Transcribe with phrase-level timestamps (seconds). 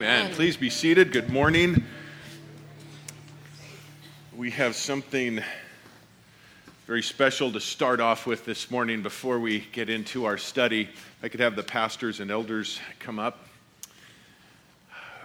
[0.00, 1.12] Man, please be seated.
[1.12, 1.84] Good morning.
[4.34, 5.42] We have something
[6.86, 10.88] very special to start off with this morning before we get into our study.
[11.22, 13.46] I could have the pastors and elders come up.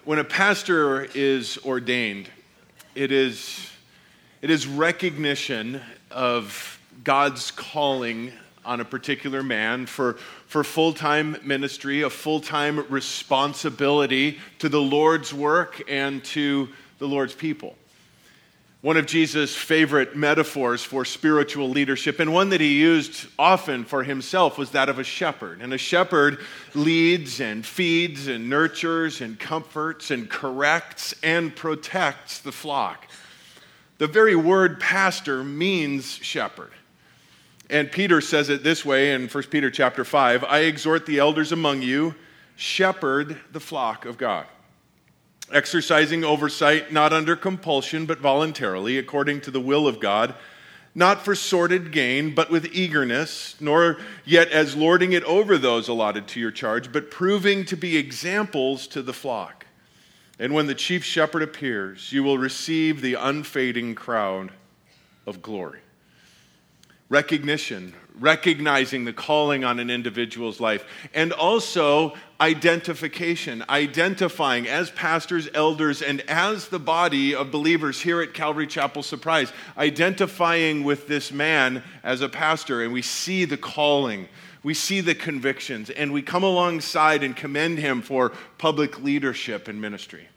[0.03, 2.27] When a pastor is ordained,
[2.95, 3.69] it is,
[4.41, 5.79] it is recognition
[6.11, 8.33] of God's calling
[8.65, 10.13] on a particular man for,
[10.47, 16.69] for full time ministry, a full time responsibility to the Lord's work and to
[16.99, 17.75] the Lord's people.
[18.85, 24.03] One of Jesus' favorite metaphors for spiritual leadership, and one that he used often for
[24.03, 25.59] himself, was that of a shepherd.
[25.59, 26.37] And a shepherd
[26.75, 33.07] leads and feeds and nurtures and comforts and corrects and protects the flock.
[33.97, 36.71] The very word pastor means shepherd.
[37.69, 41.51] And Peter says it this way in 1 Peter chapter 5 I exhort the elders
[41.51, 42.15] among you,
[42.55, 44.45] shepherd the flock of God,
[45.51, 50.35] exercising oversight not under compulsion, but voluntarily, according to the will of God,
[50.93, 56.27] not for sordid gain, but with eagerness, nor yet as lording it over those allotted
[56.29, 59.65] to your charge, but proving to be examples to the flock.
[60.37, 64.51] And when the chief shepherd appears, you will receive the unfading crown
[65.25, 65.79] of glory
[67.09, 76.01] recognition, recognizing the calling on an individual's life, and also identification, identifying as pastors, elders,
[76.01, 81.83] and as the body of believers here at Calvary Chapel Surprise, identifying with this man
[82.03, 84.27] as a pastor, and we see the calling.
[84.63, 89.79] We see the convictions, and we come alongside and commend him for public leadership and
[89.79, 90.27] ministry.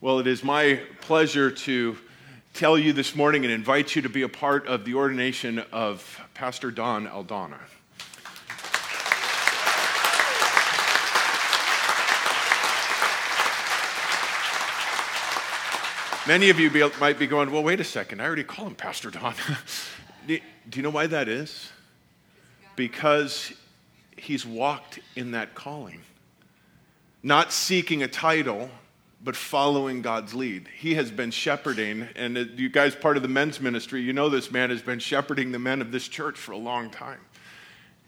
[0.00, 1.96] Well, it is my pleasure to
[2.54, 6.20] tell you this morning and invite you to be a part of the ordination of
[6.34, 7.58] Pastor Don Aldana.
[16.28, 18.76] Many of you be, might be going, well, wait a second, I already call him
[18.76, 19.34] Pastor Don.
[20.28, 20.38] do
[20.72, 21.72] you know why that is?
[22.76, 23.52] Because
[24.16, 26.02] he's walked in that calling.
[27.20, 28.70] Not seeking a title,
[29.24, 30.68] but following God's lead.
[30.78, 34.52] He has been shepherding, and you guys, part of the men's ministry, you know this
[34.52, 37.20] man has been shepherding the men of this church for a long time,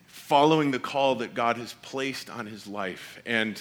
[0.06, 3.22] following the call that God has placed on his life.
[3.24, 3.60] And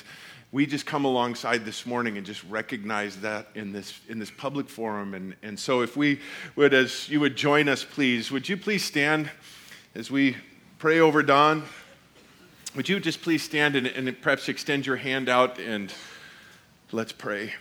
[0.51, 4.67] we just come alongside this morning and just recognize that in this, in this public
[4.67, 5.13] forum.
[5.13, 6.19] And, and so, if we
[6.57, 9.29] would, as you would join us, please, would you please stand
[9.95, 10.35] as we
[10.77, 11.63] pray over Don?
[12.75, 15.93] Would you just please stand and, and perhaps extend your hand out and
[16.95, 17.53] Let's pray.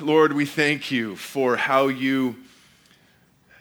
[0.00, 2.34] Lord, we thank you for how you,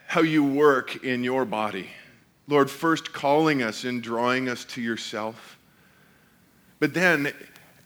[0.07, 1.91] how you work in your body.
[2.47, 5.59] Lord, first calling us and drawing us to yourself.
[6.79, 7.31] But then,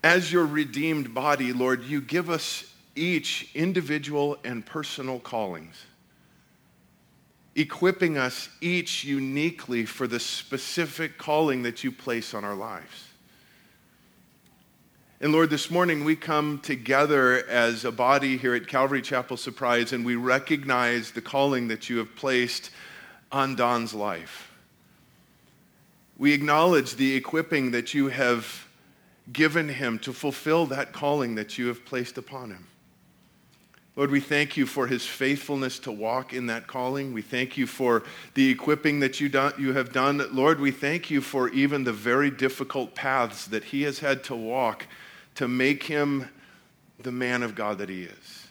[0.02, 5.84] as your redeemed body, Lord, you give us each individual and personal callings,
[7.54, 13.07] equipping us each uniquely for the specific calling that you place on our lives.
[15.20, 19.92] And Lord, this morning we come together as a body here at Calvary Chapel Surprise
[19.92, 22.70] and we recognize the calling that you have placed
[23.32, 24.52] on Don's life.
[26.16, 28.68] We acknowledge the equipping that you have
[29.32, 32.68] given him to fulfill that calling that you have placed upon him.
[33.96, 37.12] Lord, we thank you for his faithfulness to walk in that calling.
[37.12, 38.04] We thank you for
[38.34, 40.22] the equipping that you, do, you have done.
[40.32, 44.36] Lord, we thank you for even the very difficult paths that he has had to
[44.36, 44.86] walk
[45.38, 46.28] to make him
[46.98, 48.48] the man of God that he is.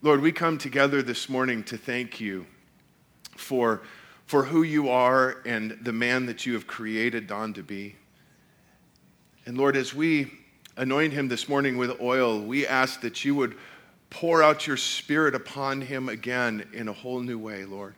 [0.00, 2.46] Lord, we come together this morning to thank you
[3.36, 3.82] for,
[4.26, 7.96] for who you are and the man that you have created Don to be.
[9.44, 10.34] And Lord, as we
[10.76, 13.56] anoint him this morning with oil, we ask that you would
[14.08, 17.96] pour out your spirit upon him again in a whole new way, Lord.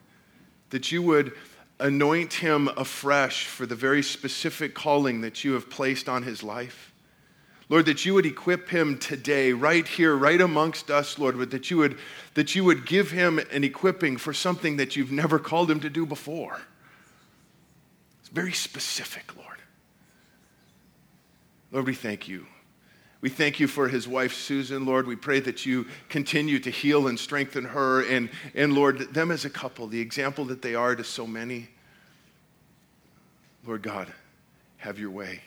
[0.71, 1.33] That you would
[1.83, 6.93] anoint him afresh for the very specific calling that you have placed on his life.
[7.67, 11.77] Lord, that you would equip him today, right here, right amongst us, Lord, that you
[11.77, 11.97] would,
[12.35, 15.89] that you would give him an equipping for something that you've never called him to
[15.89, 16.61] do before.
[18.21, 19.57] It's very specific, Lord.
[21.71, 22.45] Lord, we thank you.
[23.19, 25.07] We thank you for his wife, Susan, Lord.
[25.07, 29.45] We pray that you continue to heal and strengthen her and, and, Lord, them as
[29.45, 31.69] a couple, the example that they are to so many.
[33.65, 34.11] Lord God,
[34.77, 35.39] have your way.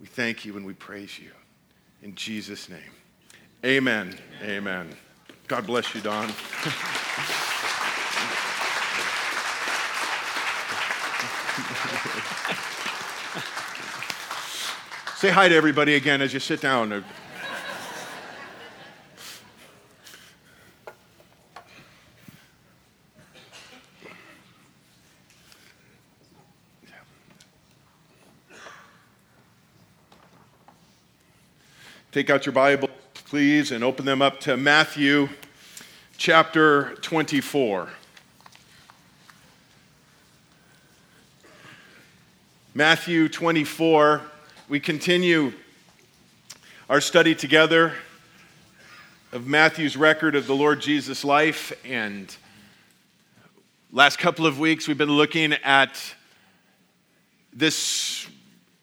[0.00, 1.30] We thank you and we praise you.
[2.02, 2.80] In Jesus' name.
[3.64, 4.16] Amen.
[4.42, 4.94] Amen.
[5.46, 6.28] God bless you, Don.
[15.16, 17.04] Say hi to everybody again as you sit down.
[32.14, 35.28] Take out your Bible, please, and open them up to Matthew
[36.16, 37.88] chapter 24.
[42.72, 44.22] Matthew 24.
[44.68, 45.54] We continue
[46.88, 47.94] our study together
[49.32, 51.72] of Matthew's record of the Lord Jesus' life.
[51.84, 52.32] And
[53.90, 56.00] last couple of weeks, we've been looking at
[57.52, 58.28] this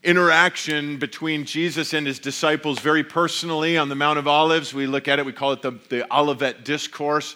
[0.03, 4.73] interaction between Jesus and his disciples very personally on the Mount of Olives.
[4.73, 7.35] We look at it, we call it the, the Olivet Discourse.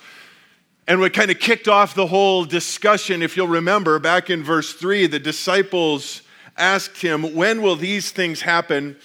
[0.87, 4.73] And what kind of kicked off the whole discussion, if you'll remember, back in verse
[4.73, 6.21] 3, the disciples
[6.57, 8.97] asked him, When will these things happen?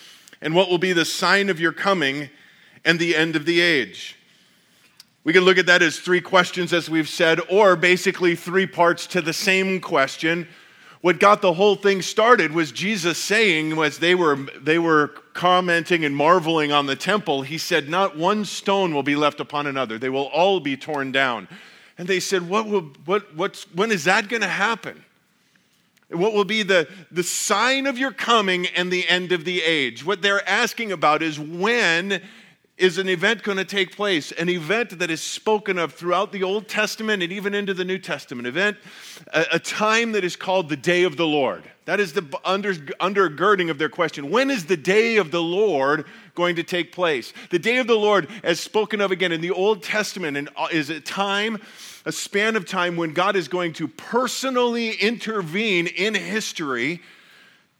[0.42, 2.30] And what will be the sign of your coming
[2.84, 4.16] and the end of the age?
[5.22, 9.06] We can look at that as three questions, as we've said, or basically three parts
[9.08, 10.48] to the same question
[11.00, 16.04] what got the whole thing started was Jesus saying, as they were, they were commenting
[16.04, 19.98] and marveling on the temple, he said, Not one stone will be left upon another.
[19.98, 21.48] They will all be torn down.
[21.96, 25.04] And they said, what will, what, what's, When is that going to happen?
[26.08, 30.04] What will be the, the sign of your coming and the end of the age?
[30.04, 32.22] What they're asking about is when
[32.80, 36.42] is an event going to take place, an event that is spoken of throughout the
[36.42, 38.78] Old Testament and even into the New Testament, event,
[39.34, 41.62] a, a time that is called the day of the Lord.
[41.84, 44.30] That is the under, undergirding of their question.
[44.30, 47.32] When is the day of the Lord going to take place?
[47.50, 50.68] The day of the Lord, as spoken of again in the Old Testament, and uh,
[50.72, 51.60] is a time,
[52.06, 57.02] a span of time when God is going to personally intervene in history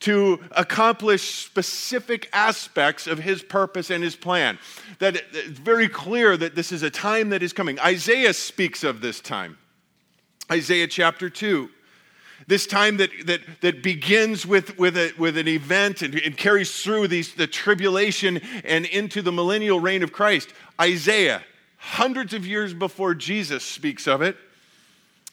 [0.00, 4.58] to accomplish specific aspects of his purpose and his plan.
[4.98, 7.78] That it's very clear that this is a time that is coming.
[7.78, 9.58] Isaiah speaks of this time.
[10.50, 11.68] Isaiah chapter 2.
[12.46, 16.82] This time that, that, that begins with, with, a, with an event and, and carries
[16.82, 20.52] through these, the tribulation and into the millennial reign of Christ.
[20.80, 21.42] Isaiah,
[21.76, 24.36] hundreds of years before Jesus, speaks of it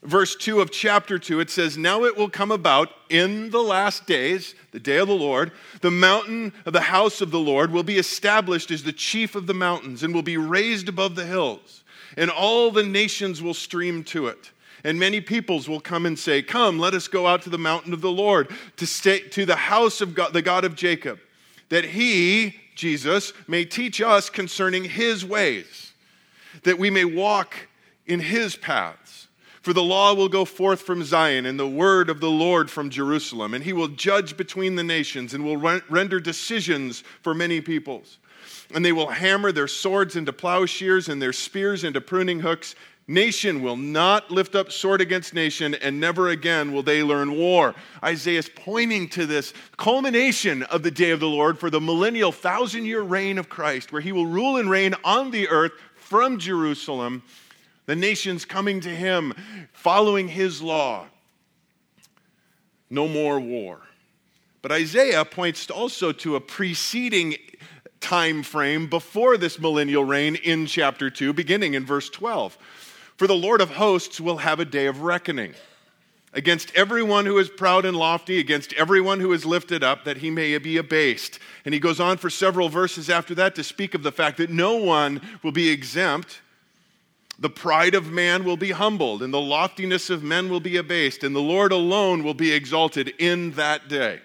[0.03, 4.05] verse 2 of chapter 2, it says, Now it will come about in the last
[4.05, 5.51] days, the day of the Lord,
[5.81, 9.47] the mountain of the house of the Lord will be established as the chief of
[9.47, 11.83] the mountains and will be raised above the hills,
[12.15, 14.51] and all the nations will stream to it.
[14.83, 17.93] And many peoples will come and say, Come, let us go out to the mountain
[17.93, 21.19] of the Lord, to, stay, to the house of God, the God of Jacob,
[21.69, 25.91] that he, Jesus, may teach us concerning his ways,
[26.63, 27.67] that we may walk
[28.05, 29.26] in his paths.
[29.67, 32.89] For the law will go forth from Zion, and the word of the Lord from
[32.89, 38.17] Jerusalem, and he will judge between the nations, and will render decisions for many peoples.
[38.73, 42.75] And they will hammer their swords into plowshares, and their spears into pruning hooks.
[43.09, 47.75] Nation will not lift up sword against nation, and never again will they learn war.
[48.01, 52.31] Isaiah is pointing to this culmination of the day of the Lord for the millennial
[52.31, 56.39] thousand year reign of Christ, where he will rule and reign on the earth from
[56.39, 57.21] Jerusalem
[57.87, 59.33] the nations coming to him,
[59.73, 61.07] following his law.
[62.89, 63.79] No more war.
[64.61, 67.35] But Isaiah points also to a preceding
[68.01, 72.57] time frame before this millennial reign in chapter 2, beginning in verse 12.
[73.15, 75.53] For the Lord of hosts will have a day of reckoning
[76.33, 80.29] against everyone who is proud and lofty, against everyone who is lifted up, that he
[80.29, 81.39] may be abased.
[81.65, 84.49] And he goes on for several verses after that to speak of the fact that
[84.49, 86.41] no one will be exempt
[87.39, 91.23] the pride of man will be humbled, and the loftiness of men will be abased,
[91.23, 94.21] and the Lord alone will be exalted in that day.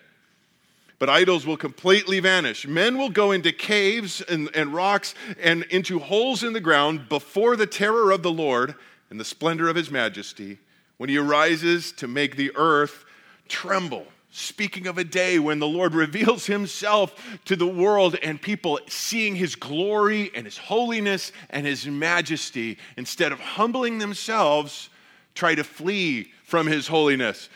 [0.98, 2.66] But idols will completely vanish.
[2.66, 7.56] Men will go into caves and, and rocks and into holes in the ground before
[7.56, 8.76] the terror of the Lord
[9.10, 10.58] and the splendor of his majesty
[10.98, 13.04] when he arises to make the earth
[13.48, 18.80] tremble speaking of a day when the Lord reveals himself to the world and people
[18.88, 24.88] seeing his glory and his holiness and his majesty, instead of humbling themselves,
[25.34, 27.48] try to flee from his holiness.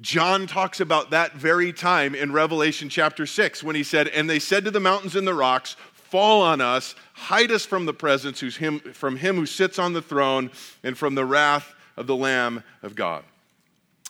[0.00, 4.38] John talks about that very time in Revelation chapter 6 when he said, And they
[4.38, 8.38] said to the mountains and the rocks, Fall on us, hide us from the presence
[8.38, 10.52] who's him, from him who sits on the throne
[10.84, 13.24] and from the wrath of the Lamb of God.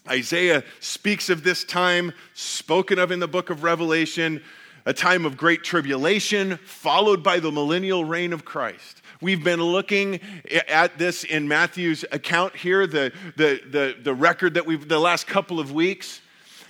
[0.09, 4.43] Isaiah speaks of this time spoken of in the book of Revelation,
[4.85, 9.03] a time of great tribulation, followed by the millennial reign of Christ.
[9.21, 10.21] We've been looking
[10.69, 15.27] at this in Matthew's account here, the, the, the, the record that we've, the last
[15.27, 16.21] couple of weeks,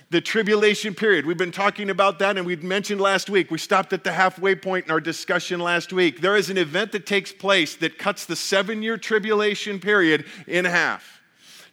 [0.09, 1.25] the tribulation period.
[1.25, 3.51] We've been talking about that, and we mentioned last week.
[3.51, 6.21] We stopped at the halfway point in our discussion last week.
[6.21, 10.63] There is an event that takes place that cuts the seven year tribulation period in
[10.63, 11.16] half.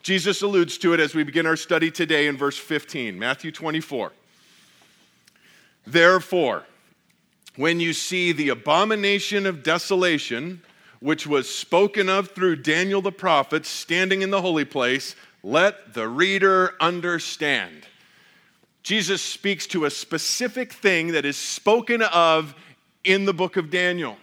[0.04, 4.12] Jesus alludes to it as we begin our study today in verse 15, Matthew 24.
[5.86, 6.64] Therefore,
[7.56, 10.60] when you see the abomination of desolation,
[11.00, 16.06] which was spoken of through Daniel the prophet, standing in the holy place, let the
[16.06, 17.86] reader understand.
[18.82, 22.54] Jesus speaks to a specific thing that is spoken of
[23.04, 24.18] in the book of Daniel.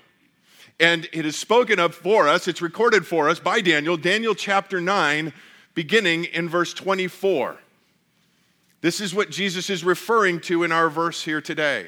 [0.80, 4.80] And it is spoken of for us, it's recorded for us by Daniel, Daniel chapter
[4.80, 5.34] 9,
[5.74, 7.58] beginning in verse 24.
[8.82, 11.88] This is what Jesus is referring to in our verse here today.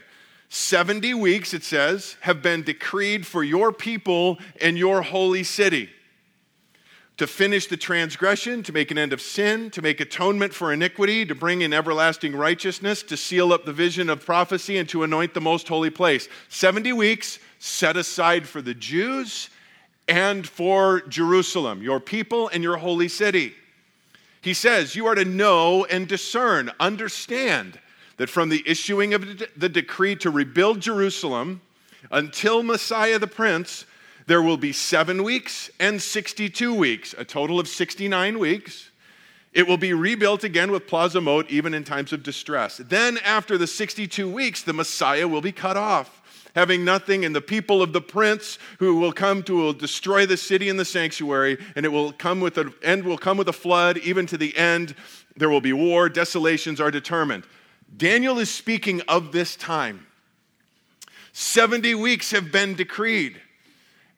[0.49, 5.89] 70 weeks, it says, have been decreed for your people and your holy city
[7.17, 11.25] to finish the transgression, to make an end of sin, to make atonement for iniquity,
[11.25, 15.33] to bring in everlasting righteousness, to seal up the vision of prophecy, and to anoint
[15.33, 16.27] the most holy place.
[16.49, 19.49] 70 weeks set aside for the Jews
[20.07, 23.53] and for Jerusalem, your people and your holy city.
[24.43, 27.79] He says, You are to know and discern, understand
[28.17, 31.61] that from the issuing of the decree to rebuild Jerusalem
[32.11, 33.85] until Messiah the Prince,
[34.27, 38.89] there will be seven weeks and 62 weeks, a total of 69 weeks.
[39.53, 42.77] It will be rebuilt again with Plaza Moat, even in times of distress.
[42.77, 46.21] Then, after the 62 weeks, the Messiah will be cut off,
[46.55, 50.37] having nothing, and the people of the prince who will come to will destroy the
[50.37, 53.53] city and the sanctuary, and it will come with an end will come with a
[53.53, 54.95] flood, even to the end.
[55.35, 57.45] There will be war, desolations are determined.
[57.95, 60.07] Daniel is speaking of this time.
[61.33, 63.41] 70 weeks have been decreed.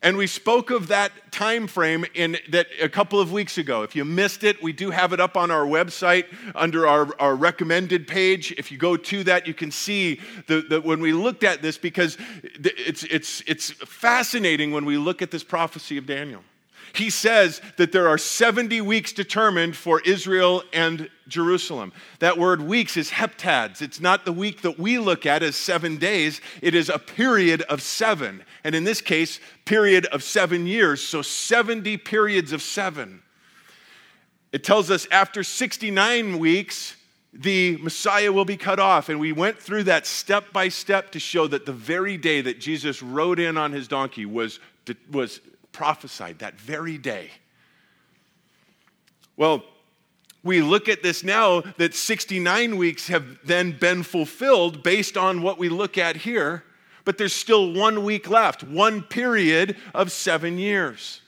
[0.02, 3.82] And we spoke of that time frame in that a couple of weeks ago.
[3.82, 7.36] If you missed it, we do have it up on our website under our, our
[7.36, 8.54] recommended page.
[8.58, 12.18] If you go to that, you can see that when we looked at this because
[12.44, 16.44] it's, it's, it's fascinating when we look at this prophecy of Daniel.
[16.96, 21.92] He says that there are 70 weeks determined for Israel and Jerusalem.
[22.20, 23.82] That word weeks is heptads.
[23.82, 27.64] It's not the week that we look at as seven days, it is a period
[27.64, 28.44] of seven.
[28.64, 31.02] And in this case, period of seven years.
[31.02, 33.22] So 70 periods of seven.
[34.52, 36.96] It tells us after 69 weeks,
[37.34, 39.10] the Messiah will be cut off.
[39.10, 42.60] And we went through that step by step to show that the very day that
[42.60, 44.60] Jesus rode in on his donkey was,
[45.12, 45.42] was
[45.76, 47.30] prophesied that very day.
[49.36, 49.66] Well,
[50.42, 55.58] we look at this now that 69 weeks have then been fulfilled based on what
[55.58, 56.64] we look at here,
[57.04, 61.20] but there's still one week left, one period of seven years.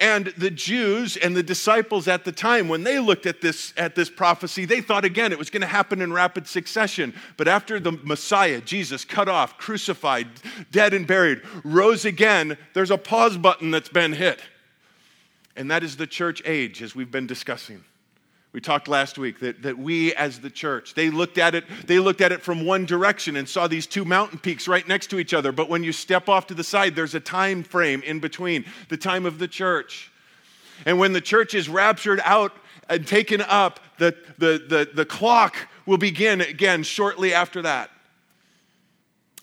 [0.00, 3.94] And the Jews and the disciples at the time, when they looked at this, at
[3.94, 7.14] this prophecy, they thought again it was going to happen in rapid succession.
[7.36, 10.26] But after the Messiah, Jesus, cut off, crucified,
[10.70, 14.40] dead, and buried, rose again, there's a pause button that's been hit.
[15.54, 17.84] And that is the church age, as we've been discussing.
[18.52, 22.00] We talked last week that, that we as the church, they looked at it, they
[22.00, 25.20] looked at it from one direction and saw these two mountain peaks right next to
[25.20, 25.52] each other.
[25.52, 28.96] But when you step off to the side, there's a time frame in between, the
[28.96, 30.10] time of the church.
[30.84, 32.52] And when the church is raptured out
[32.88, 37.90] and taken up, the, the, the, the clock will begin again shortly after that.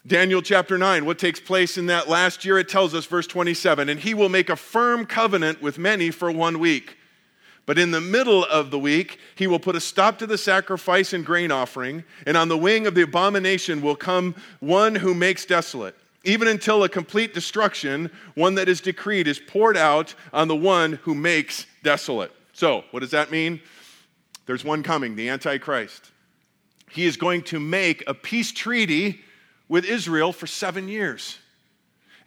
[0.06, 2.58] Daniel chapter 9, what takes place in that last year?
[2.58, 6.30] It tells us, verse 27, and he will make a firm covenant with many for
[6.30, 6.98] one week
[7.68, 11.12] but in the middle of the week, he will put a stop to the sacrifice
[11.12, 15.46] and grain offering, and on the wing of the abomination will come one who makes
[15.46, 15.94] desolate.
[16.24, 20.94] Even until a complete destruction, one that is decreed, is poured out on the one
[21.04, 22.32] who makes desolate.
[22.54, 23.60] So, what does that mean?
[24.46, 26.12] There's one coming, the Antichrist.
[26.90, 29.20] He is going to make a peace treaty
[29.68, 31.38] with Israel for seven years.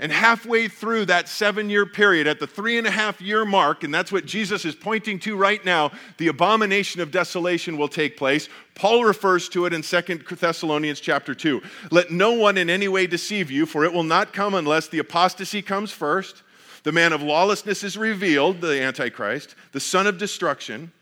[0.01, 3.85] And halfway through that seven year period, at the three and a half year mark,
[3.85, 8.17] and that's what Jesus is pointing to right now, the abomination of desolation will take
[8.17, 8.49] place.
[8.75, 11.61] Paul refers to it in Second Thessalonians chapter 2.
[11.91, 15.01] Let no one in any way deceive you, for it will not come unless the
[15.01, 16.43] apostasy comes first.
[16.83, 20.93] The man of lawlessness is revealed, the Antichrist, the son of destruction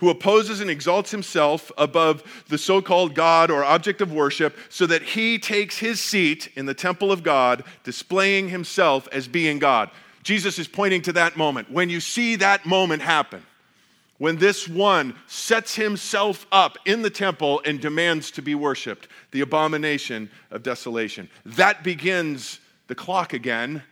[0.00, 4.86] who opposes and exalts himself above the so called God or object of worship, so
[4.86, 9.90] that he takes his seat in the temple of God, displaying himself as being God.
[10.22, 11.70] Jesus is pointing to that moment.
[11.70, 13.42] When you see that moment happen,
[14.18, 19.40] when this one sets himself up in the temple and demands to be worshiped, the
[19.40, 23.82] abomination of desolation, that begins the clock again.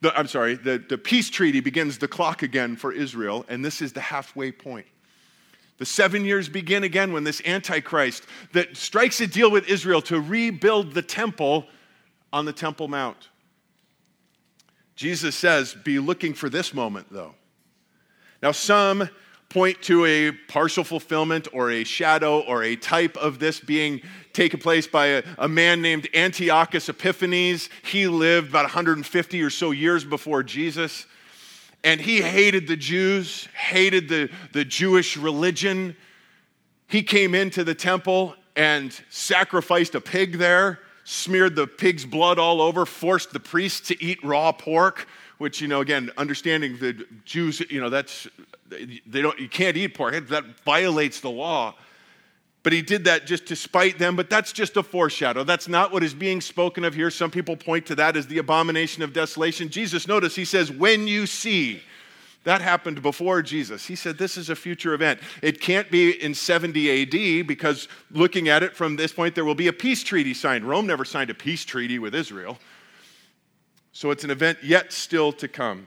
[0.00, 3.82] The, I'm sorry, the, the peace treaty begins the clock again for Israel, and this
[3.82, 4.86] is the halfway point.
[5.78, 10.20] The seven years begin again when this Antichrist that strikes a deal with Israel to
[10.20, 11.66] rebuild the temple
[12.32, 13.28] on the Temple Mount.
[14.94, 17.34] Jesus says, Be looking for this moment, though.
[18.42, 19.08] Now, some
[19.48, 24.02] point to a partial fulfillment or a shadow or a type of this being
[24.32, 27.70] taken place by a, a, man named Antiochus Epiphanes.
[27.84, 31.06] He lived about 150 or so years before Jesus.
[31.86, 35.96] And he hated the Jews, hated the, the Jewish religion.
[36.88, 42.60] He came into the temple and sacrificed a pig there, smeared the pig's blood all
[42.60, 45.06] over, forced the priests to eat raw pork,
[45.38, 48.26] which, you know, again, understanding the Jews, you know, that's
[48.68, 50.26] they don't, you can't eat pork.
[50.26, 51.76] That violates the law.
[52.66, 55.44] But he did that just to spite them, but that's just a foreshadow.
[55.44, 57.12] That's not what is being spoken of here.
[57.12, 59.68] Some people point to that as the abomination of desolation.
[59.68, 61.80] Jesus, notice, he says, when you see.
[62.42, 63.86] That happened before Jesus.
[63.86, 65.20] He said this is a future event.
[65.42, 69.54] It can't be in 70 AD because looking at it from this point, there will
[69.54, 70.64] be a peace treaty signed.
[70.64, 72.58] Rome never signed a peace treaty with Israel.
[73.92, 75.86] So it's an event yet still to come.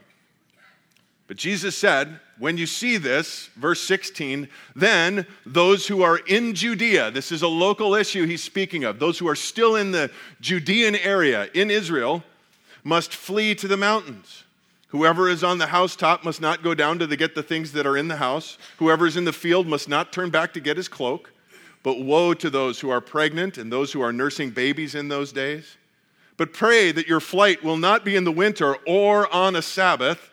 [1.30, 7.12] But Jesus said, when you see this, verse 16, then those who are in Judea,
[7.12, 10.10] this is a local issue he's speaking of, those who are still in the
[10.40, 12.24] Judean area in Israel
[12.82, 14.42] must flee to the mountains.
[14.88, 17.86] Whoever is on the housetop must not go down to the, get the things that
[17.86, 18.58] are in the house.
[18.78, 21.32] Whoever is in the field must not turn back to get his cloak.
[21.84, 25.30] But woe to those who are pregnant and those who are nursing babies in those
[25.30, 25.76] days.
[26.36, 30.26] But pray that your flight will not be in the winter or on a Sabbath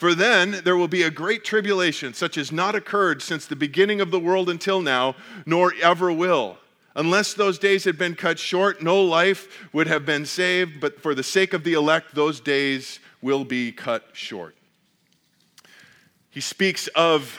[0.00, 4.00] for then there will be a great tribulation, such as not occurred since the beginning
[4.00, 5.14] of the world until now,
[5.44, 6.56] nor ever will.
[6.96, 11.14] Unless those days had been cut short, no life would have been saved, but for
[11.14, 14.56] the sake of the elect, those days will be cut short.
[16.30, 17.38] He speaks of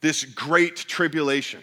[0.00, 1.60] this great tribulation,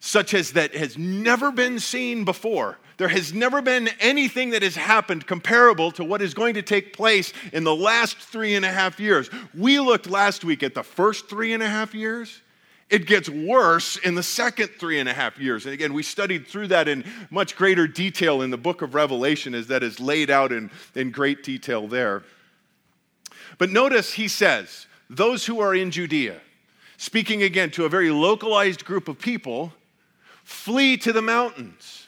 [0.00, 4.74] such as that has never been seen before there has never been anything that has
[4.74, 8.72] happened comparable to what is going to take place in the last three and a
[8.72, 9.28] half years.
[9.54, 12.40] We looked last week at the first three and a half years.
[12.88, 15.66] It gets worse in the second three and a half years.
[15.66, 19.54] And again, we studied through that in much greater detail in the book of Revelation,
[19.54, 22.22] as that is laid out in, in great detail there.
[23.58, 26.40] But notice he says, those who are in Judea,
[26.96, 29.72] speaking again to a very localized group of people,
[30.44, 32.05] flee to the mountains.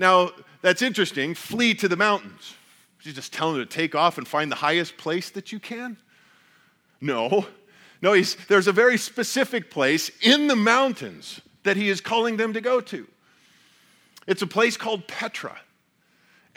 [0.00, 0.30] Now,
[0.62, 1.34] that's interesting.
[1.34, 2.54] Flee to the mountains.
[3.02, 5.98] He's just telling them to take off and find the highest place that you can?
[7.02, 7.46] No.
[8.00, 12.54] No, he's, there's a very specific place in the mountains that he is calling them
[12.54, 13.06] to go to.
[14.26, 15.60] It's a place called Petra.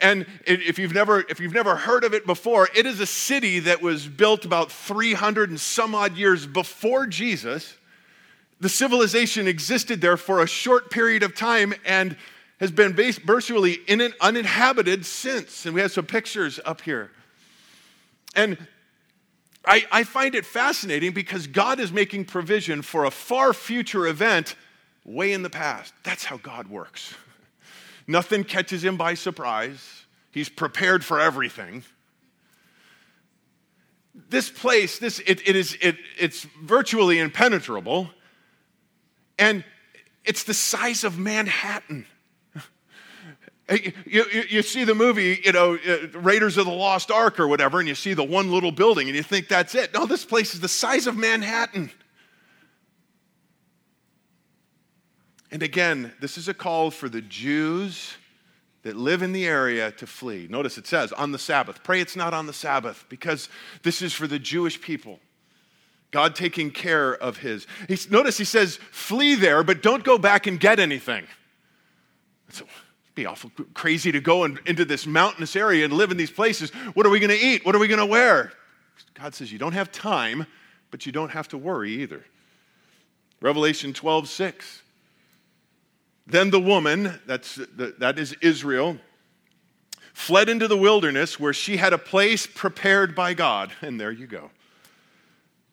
[0.00, 3.58] And if you've, never, if you've never heard of it before, it is a city
[3.60, 7.76] that was built about 300 and some odd years before Jesus.
[8.60, 12.16] The civilization existed there for a short period of time, and
[12.60, 13.80] has been virtually
[14.20, 15.66] uninhabited since.
[15.66, 17.10] And we have some pictures up here.
[18.34, 18.58] And
[19.66, 24.56] I, I, find it fascinating because God is making provision for a far future event
[25.04, 25.94] way in the past.
[26.02, 27.14] That's how God works.
[28.06, 31.84] Nothing catches him by surprise, he's prepared for everything.
[34.28, 38.10] This place, this, it, it is, it, it's virtually impenetrable,
[39.38, 39.64] and
[40.24, 42.06] it's the size of Manhattan.
[43.70, 47.48] You, you, you, see the movie, you know, uh, Raiders of the Lost Ark or
[47.48, 49.94] whatever, and you see the one little building and you think that's it.
[49.94, 51.90] No, this place is the size of Manhattan.
[55.50, 58.16] And again, this is a call for the Jews
[58.82, 60.46] that live in the area to flee.
[60.50, 61.82] Notice it says on the Sabbath.
[61.82, 63.48] Pray it's not on the Sabbath because
[63.82, 65.20] this is for the Jewish people.
[66.10, 67.66] God taking care of his.
[67.88, 71.26] He's, notice he says, flee there, but don't go back and get anything.
[72.50, 72.66] So,
[73.14, 76.70] be awful crazy to go in, into this mountainous area and live in these places.
[76.94, 77.64] What are we going to eat?
[77.64, 78.52] What are we going to wear?
[79.14, 80.46] God says you don't have time,
[80.90, 82.24] but you don't have to worry either.
[83.40, 84.82] Revelation 12, 6.
[86.26, 88.96] Then the woman, that's, that is Israel,
[90.12, 93.72] fled into the wilderness where she had a place prepared by God.
[93.82, 94.50] And there you go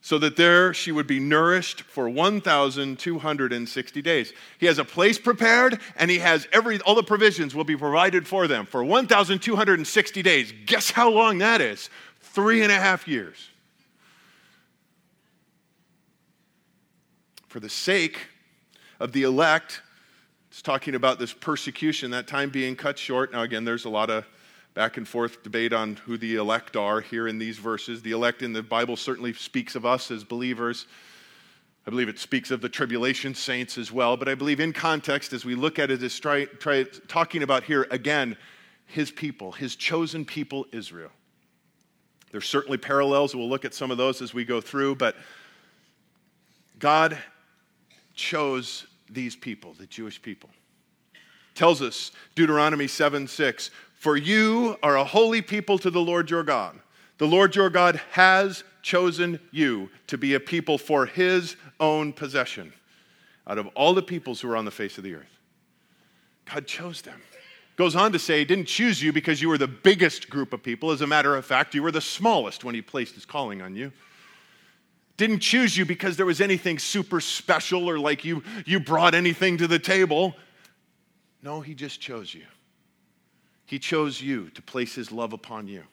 [0.02, 4.34] so that there she would be nourished for 1,260 days.
[4.58, 8.28] He has a place prepared, and he has every, all the provisions will be provided
[8.28, 10.54] for them for 1,260 days.
[10.66, 11.92] Guess how long that is?
[12.20, 13.48] Three and a half years.
[17.48, 18.18] For the sake
[19.00, 19.84] of the elect,
[20.50, 23.32] it's talking about this persecution, that time being cut short.
[23.34, 24.26] Now, again, there's a lot of
[24.74, 28.02] back and forth debate on who the elect are here in these verses.
[28.02, 30.88] The elect in the Bible certainly speaks of us as believers.
[31.86, 35.34] I believe it speaks of the tribulation saints as well, but I believe in context,
[35.34, 38.38] as we look at it, is try, try, talking about here again
[38.86, 41.12] his people, his chosen people, Israel.
[42.32, 43.36] There's certainly parallels.
[43.36, 45.16] We'll look at some of those as we go through, but
[46.78, 47.18] God
[48.14, 50.50] chose these people, the Jewish people.
[51.56, 56.42] Tells us, Deuteronomy 7 6, For you are a holy people to the Lord your
[56.42, 56.80] God.
[57.20, 62.74] The Lord your God has chosen you to be a people for his own possession
[63.46, 65.38] out of all the peoples who are on the face of the earth.
[66.52, 67.22] God chose them.
[67.76, 70.64] Goes on to say, He didn't choose you because you were the biggest group of
[70.64, 70.90] people.
[70.90, 73.76] As a matter of fact, you were the smallest when He placed His calling on
[73.76, 73.92] you.
[75.16, 79.60] Didn't choose you because there was anything super special or like you, you brought anything
[79.60, 80.34] to the table.
[81.44, 82.46] No, He just chose you.
[83.72, 85.84] He chose you to place His love upon you.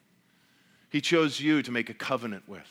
[0.90, 2.66] He chose you to make a covenant with.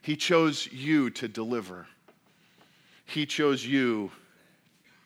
[0.00, 1.86] He chose you to deliver.
[3.04, 4.10] He chose you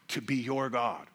[0.07, 1.09] to be your God.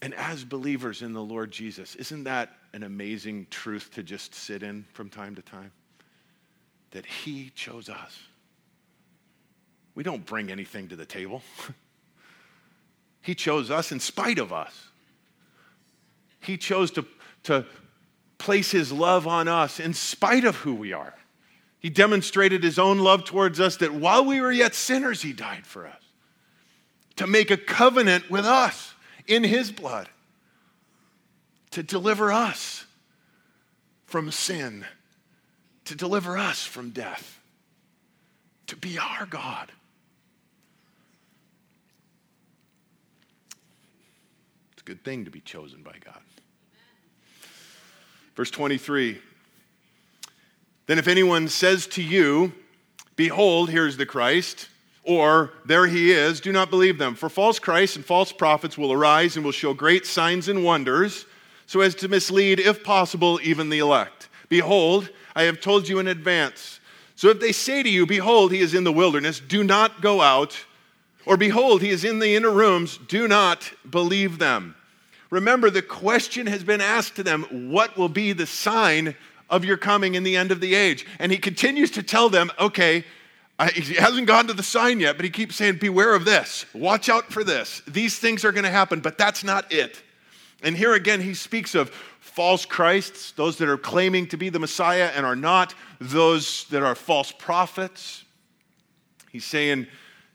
[0.00, 4.64] And as believers in the Lord Jesus, isn't that an amazing truth to just sit
[4.64, 5.70] in from time to time?
[6.90, 8.18] That He chose us.
[9.94, 11.40] We don't bring anything to the table.
[13.22, 14.88] he chose us in spite of us.
[16.42, 17.06] He chose to,
[17.44, 17.64] to
[18.38, 21.14] place His love on us in spite of who we are.
[21.82, 25.66] He demonstrated his own love towards us that while we were yet sinners, he died
[25.66, 26.00] for us.
[27.16, 28.94] To make a covenant with us
[29.26, 30.08] in his blood.
[31.72, 32.86] To deliver us
[34.06, 34.86] from sin.
[35.86, 37.40] To deliver us from death.
[38.68, 39.72] To be our God.
[44.74, 46.20] It's a good thing to be chosen by God.
[48.34, 49.20] Verse 23
[50.86, 52.52] then if anyone says to you,
[53.14, 54.68] Behold, here's the Christ,
[55.04, 57.14] or there he is, do not believe them.
[57.14, 61.26] For false Christs and false prophets will arise and will show great signs and wonders,
[61.66, 64.28] so as to mislead, if possible, even the elect.
[64.48, 66.80] Behold, I have told you in advance.
[67.16, 70.20] So if they say to you, Behold, he is in the wilderness, do not go
[70.20, 70.64] out.
[71.24, 74.74] Or behold, he is in the inner rooms, do not believe them.
[75.32, 79.14] Remember, the question has been asked to them what will be the sign
[79.48, 81.06] of your coming in the end of the age.
[81.18, 83.06] And he continues to tell them, okay,
[83.58, 86.66] I, he hasn't gone to the sign yet, but he keeps saying, beware of this.
[86.74, 87.80] Watch out for this.
[87.86, 90.02] These things are going to happen, but that's not it.
[90.62, 91.88] And here again, he speaks of
[92.20, 96.82] false Christs, those that are claiming to be the Messiah and are not, those that
[96.82, 98.22] are false prophets.
[99.30, 99.86] He's saying,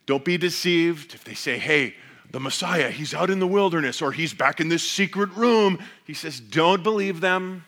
[0.07, 1.13] don't be deceived.
[1.13, 1.93] If they say, hey,
[2.31, 6.13] the Messiah, he's out in the wilderness or he's back in this secret room, he
[6.13, 7.63] says, don't believe them.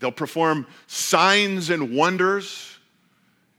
[0.00, 2.78] They'll perform signs and wonders.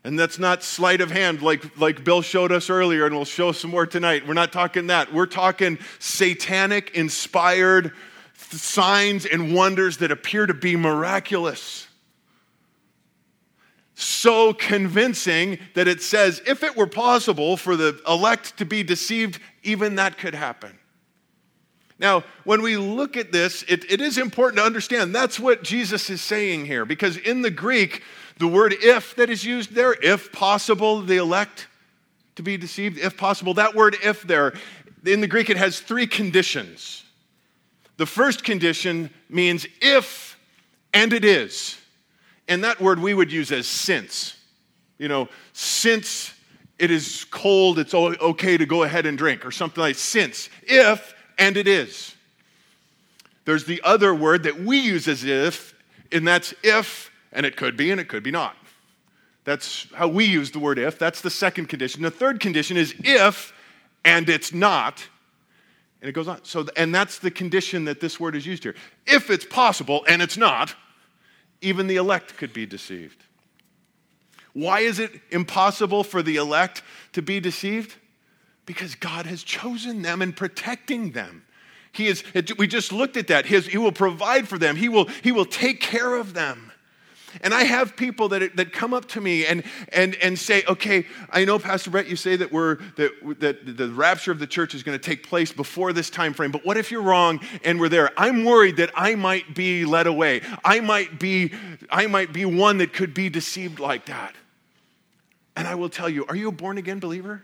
[0.04, 3.52] And that's not sleight of hand like, like Bill showed us earlier, and we'll show
[3.52, 4.28] some more tonight.
[4.28, 5.12] We're not talking that.
[5.12, 7.92] We're talking satanic inspired
[8.36, 11.88] signs and wonders that appear to be miraculous.
[13.96, 19.40] So convincing that it says, if it were possible for the elect to be deceived,
[19.64, 20.78] even that could happen.
[21.98, 26.10] Now, when we look at this, it, it is important to understand that's what Jesus
[26.10, 28.04] is saying here, because in the Greek,
[28.38, 31.68] the word if that is used there, if possible, the elect
[32.36, 34.54] to be deceived, if possible, that word if there,
[35.06, 37.06] in the Greek, it has three conditions.
[37.96, 40.38] The first condition means if
[40.94, 41.78] and it is.
[42.48, 44.36] And that word we would use as since.
[44.98, 46.34] You know, since
[46.80, 50.50] it is cold, it's okay to go ahead and drink, or something like since.
[50.64, 52.16] If and it is.
[53.46, 55.74] There's the other word that we use as if,
[56.12, 58.56] and that's if, and it could be, and it could be not.
[59.44, 60.98] That's how we use the word if.
[60.98, 62.02] That's the second condition.
[62.02, 63.54] The third condition is if,
[64.04, 65.06] and it's not.
[66.02, 66.44] And it goes on.
[66.44, 68.76] So, and that's the condition that this word is used here.
[69.06, 70.74] If it's possible, and it's not,
[71.62, 73.24] even the elect could be deceived.
[74.54, 76.82] Why is it impossible for the elect
[77.14, 77.96] to be deceived?
[78.66, 81.44] Because God has chosen them and protecting them.
[81.92, 82.24] He is,
[82.58, 83.46] we just looked at that.
[83.46, 86.72] His, he will provide for them, he will, he will take care of them.
[87.42, 91.06] And I have people that, that come up to me and, and, and say, okay,
[91.30, 94.74] I know, Pastor Brett, you say that, we're, that, that the rapture of the church
[94.74, 97.80] is going to take place before this time frame, but what if you're wrong and
[97.80, 98.12] we're there?
[98.18, 100.42] I'm worried that I might be led away.
[100.64, 101.54] I might be,
[101.90, 104.36] I might be one that could be deceived like that.
[105.56, 107.44] And I will tell you, are you a born again believer?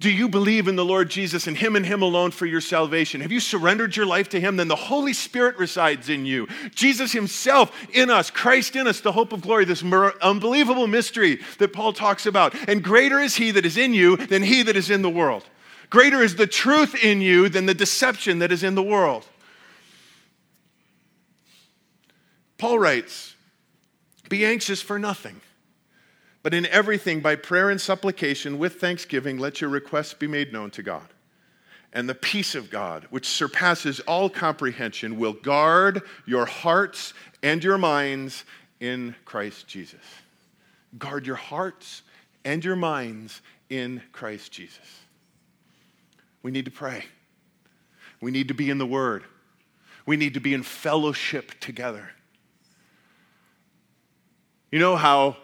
[0.00, 3.20] Do you believe in the Lord Jesus and Him and Him alone for your salvation?
[3.20, 4.56] Have you surrendered your life to Him?
[4.56, 6.48] Then the Holy Spirit resides in you.
[6.74, 9.84] Jesus Himself in us, Christ in us, the hope of glory, this
[10.20, 12.54] unbelievable mystery that Paul talks about.
[12.68, 15.44] And greater is He that is in you than He that is in the world.
[15.90, 19.24] Greater is the truth in you than the deception that is in the world.
[22.58, 23.36] Paul writes,
[24.28, 25.40] Be anxious for nothing.
[26.44, 30.70] But in everything, by prayer and supplication, with thanksgiving, let your requests be made known
[30.72, 31.08] to God.
[31.94, 37.78] And the peace of God, which surpasses all comprehension, will guard your hearts and your
[37.78, 38.44] minds
[38.78, 40.02] in Christ Jesus.
[40.98, 42.02] Guard your hearts
[42.44, 45.00] and your minds in Christ Jesus.
[46.42, 47.06] We need to pray.
[48.20, 49.24] We need to be in the Word.
[50.04, 52.10] We need to be in fellowship together.
[54.70, 55.38] You know how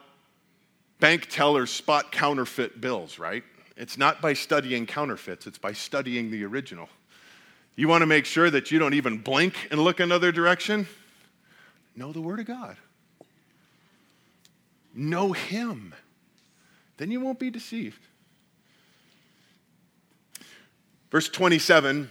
[1.00, 3.42] bank tellers spot counterfeit bills, right?
[3.76, 6.88] It's not by studying counterfeits, it's by studying the original.
[7.76, 10.86] You want to make sure that you don't even blink and look another direction?
[11.96, 12.76] Know the Word of God.
[14.94, 15.94] Know Him.
[16.98, 18.02] Then you won't be deceived.
[21.10, 22.10] Verse 27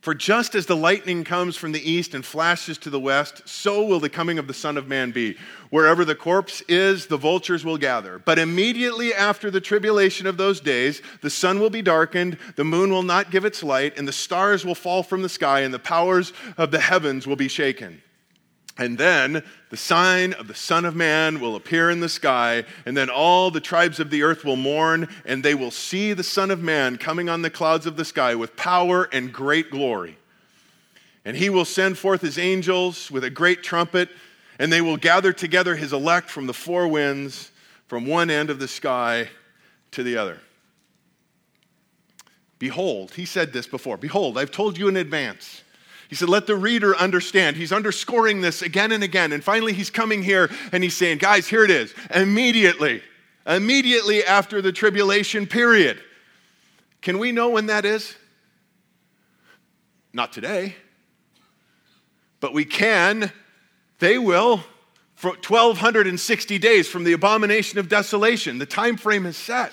[0.00, 3.84] for just as the lightning comes from the east and flashes to the west, so
[3.84, 5.36] will the coming of the Son of Man be.
[5.70, 8.18] Wherever the corpse is, the vultures will gather.
[8.18, 12.90] But immediately after the tribulation of those days, the sun will be darkened, the moon
[12.90, 15.78] will not give its light, and the stars will fall from the sky, and the
[15.78, 18.00] powers of the heavens will be shaken.
[18.78, 22.96] And then the sign of the Son of Man will appear in the sky, and
[22.96, 26.52] then all the tribes of the earth will mourn, and they will see the Son
[26.52, 30.16] of Man coming on the clouds of the sky with power and great glory.
[31.24, 34.10] And he will send forth his angels with a great trumpet,
[34.60, 37.50] and they will gather together his elect from the four winds,
[37.88, 39.28] from one end of the sky
[39.90, 40.38] to the other.
[42.60, 45.62] Behold, he said this before Behold, I've told you in advance.
[46.08, 47.56] He said, Let the reader understand.
[47.56, 49.32] He's underscoring this again and again.
[49.32, 51.94] And finally, he's coming here and he's saying, Guys, here it is.
[52.14, 53.02] Immediately,
[53.46, 56.00] immediately after the tribulation period.
[57.02, 58.16] Can we know when that is?
[60.12, 60.74] Not today.
[62.40, 63.30] But we can,
[63.98, 64.64] they will,
[65.14, 68.58] for 1260 days from the abomination of desolation.
[68.58, 69.72] The time frame is set.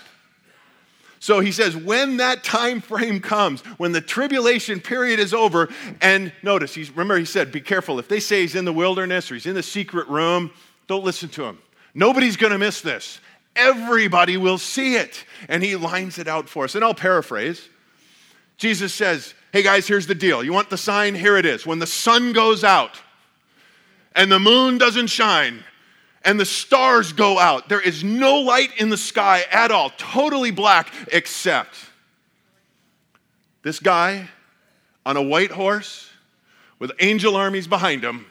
[1.25, 6.31] So he says, when that time frame comes, when the tribulation period is over, and
[6.43, 7.97] notice, he's, remember he said, be careful.
[7.97, 10.51] If they say he's in the wilderness or he's in the secret room,
[10.85, 11.57] don't listen to him.
[11.95, 13.19] Nobody's going to miss this.
[13.55, 15.25] Everybody will see it.
[15.49, 16.75] And he lines it out for us.
[16.75, 17.69] And I'll paraphrase.
[18.57, 20.43] Jesus says, hey guys, here's the deal.
[20.43, 21.15] You want the sign?
[21.15, 21.65] Here it is.
[21.65, 23.01] When the sun goes out
[24.15, 25.63] and the moon doesn't shine,
[26.25, 27.69] and the stars go out.
[27.69, 31.75] There is no light in the sky at all, totally black, except
[33.61, 34.27] this guy
[35.05, 36.09] on a white horse
[36.79, 38.25] with angel armies behind him.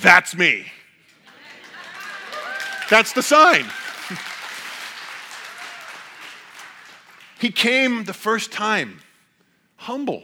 [0.00, 0.64] That's me.
[2.88, 3.66] That's the sign.
[7.38, 9.00] he came the first time
[9.76, 10.22] humble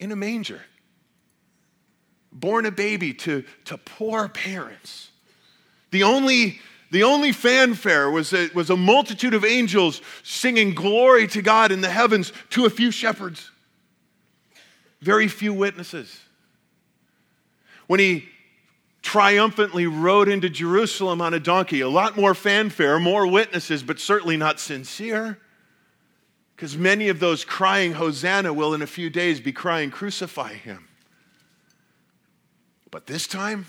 [0.00, 0.62] in a manger,
[2.32, 5.05] born a baby to, to poor parents
[5.90, 11.42] the only, the only fanfare was a, was a multitude of angels singing glory to
[11.42, 13.50] God in the heavens to a few shepherds,
[15.00, 16.20] very few witnesses.
[17.86, 18.28] When he
[19.02, 24.36] triumphantly rode into Jerusalem on a donkey, a lot more fanfare, more witnesses, but certainly
[24.36, 25.38] not sincere.
[26.56, 30.88] Because many of those crying Hosanna will in a few days be crying, Crucify him.
[32.90, 33.66] But this time,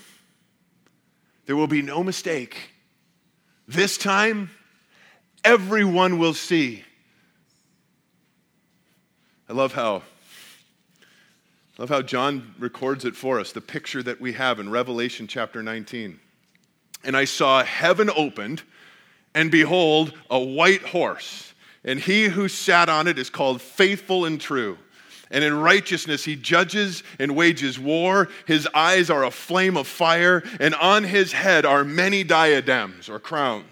[1.48, 2.72] there will be no mistake.
[3.66, 4.50] This time,
[5.42, 6.84] everyone will see.
[9.48, 10.02] I love how
[11.78, 15.62] love how John records it for us, the picture that we have in Revelation chapter
[15.62, 16.20] 19.
[17.02, 18.62] And I saw heaven opened,
[19.34, 24.38] and behold, a white horse, and he who sat on it is called faithful and
[24.38, 24.76] true
[25.30, 28.28] and in righteousness he judges and wages war.
[28.46, 33.18] His eyes are a flame of fire, and on his head are many diadems or
[33.18, 33.64] crowns.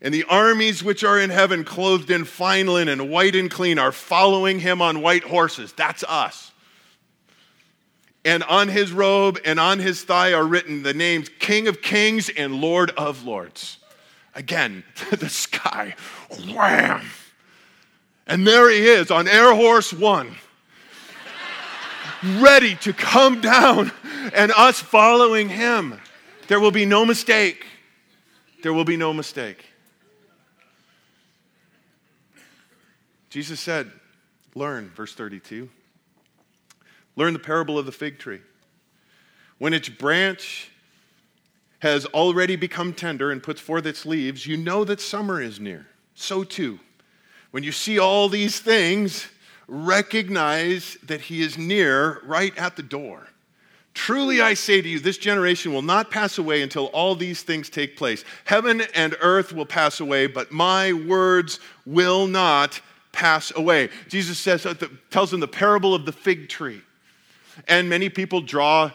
[0.00, 3.92] And the armies which are in heaven, clothed in fine linen, white and clean, are
[3.92, 5.72] following him on white horses.
[5.72, 6.50] That's us.
[8.24, 12.28] And on his robe and on his thigh are written the names King of Kings
[12.28, 13.78] and Lord of Lords.
[14.34, 15.94] Again, the sky,
[16.48, 17.02] wham!
[18.26, 20.36] And there he is on Air Horse One,
[22.38, 23.92] ready to come down
[24.34, 26.00] and us following him.
[26.48, 27.66] There will be no mistake.
[28.62, 29.64] There will be no mistake.
[33.28, 33.90] Jesus said,
[34.54, 35.68] Learn, verse 32.
[37.16, 38.40] Learn the parable of the fig tree.
[39.58, 40.70] When its branch
[41.80, 45.86] has already become tender and puts forth its leaves, you know that summer is near.
[46.14, 46.78] So too,
[47.52, 49.26] when you see all these things,
[49.68, 53.28] recognize that he is near right at the door.
[53.94, 57.68] Truly I say to you, this generation will not pass away until all these things
[57.68, 58.24] take place.
[58.44, 62.80] Heaven and earth will pass away, but my words will not
[63.12, 63.90] pass away.
[64.08, 64.66] Jesus says,
[65.10, 66.80] tells them the parable of the fig tree.
[67.68, 68.90] And many people draw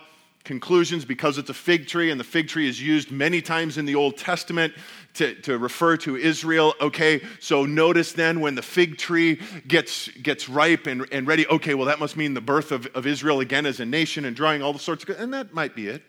[0.47, 3.85] conclusions because it's a fig tree, and the fig tree is used many times in
[3.85, 4.73] the Old Testament
[5.13, 6.73] to, to refer to Israel.
[6.81, 11.75] Okay, so notice then when the fig tree gets, gets ripe and, and ready, okay,
[11.75, 14.63] well, that must mean the birth of, of Israel again as a nation and drawing
[14.63, 16.01] all the sorts of, and that might be it.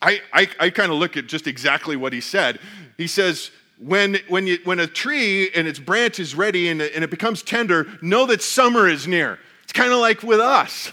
[0.00, 2.58] I, I, I kind of look at just exactly what he said.
[2.96, 7.04] He says, when, when, you, when a tree and its branch is ready and, and
[7.04, 9.38] it becomes tender, know that summer is near.
[9.64, 10.92] It's kind of like with us.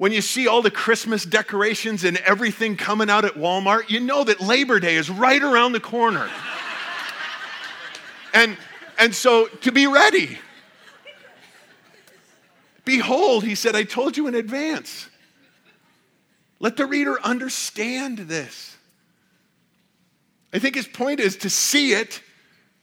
[0.00, 4.24] When you see all the Christmas decorations and everything coming out at Walmart, you know
[4.24, 6.30] that Labor Day is right around the corner.
[8.32, 8.56] and,
[8.98, 10.38] and so to be ready,
[12.86, 15.06] behold, he said, I told you in advance.
[16.60, 18.78] Let the reader understand this.
[20.50, 22.22] I think his point is to see it,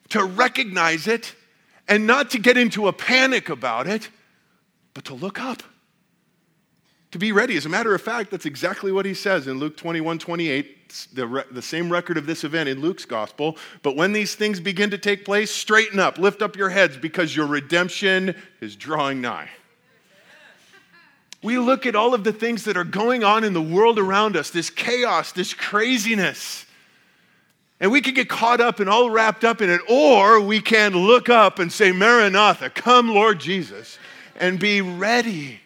[0.10, 1.34] to recognize it,
[1.88, 4.08] and not to get into a panic about it,
[4.94, 5.64] but to look up.
[7.12, 7.56] To be ready.
[7.56, 11.28] As a matter of fact, that's exactly what he says in Luke 21 28, the,
[11.28, 13.58] re- the same record of this event in Luke's gospel.
[13.82, 17.34] But when these things begin to take place, straighten up, lift up your heads, because
[17.34, 19.50] your redemption is drawing nigh.
[21.44, 24.36] We look at all of the things that are going on in the world around
[24.36, 26.66] us, this chaos, this craziness.
[27.80, 30.94] And we can get caught up and all wrapped up in it, or we can
[30.94, 34.00] look up and say, Maranatha, come, Lord Jesus,
[34.36, 35.62] and be ready.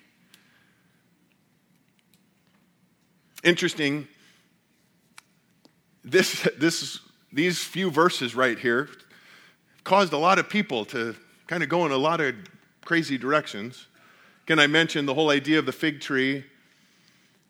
[3.44, 4.08] Interesting,
[6.04, 7.00] this, this,
[7.32, 8.90] these few verses right here
[9.84, 11.16] caused a lot of people to
[11.48, 12.36] kind of go in a lot of
[12.86, 13.88] crazy directions.
[14.46, 16.44] Can I mention the whole idea of the fig tree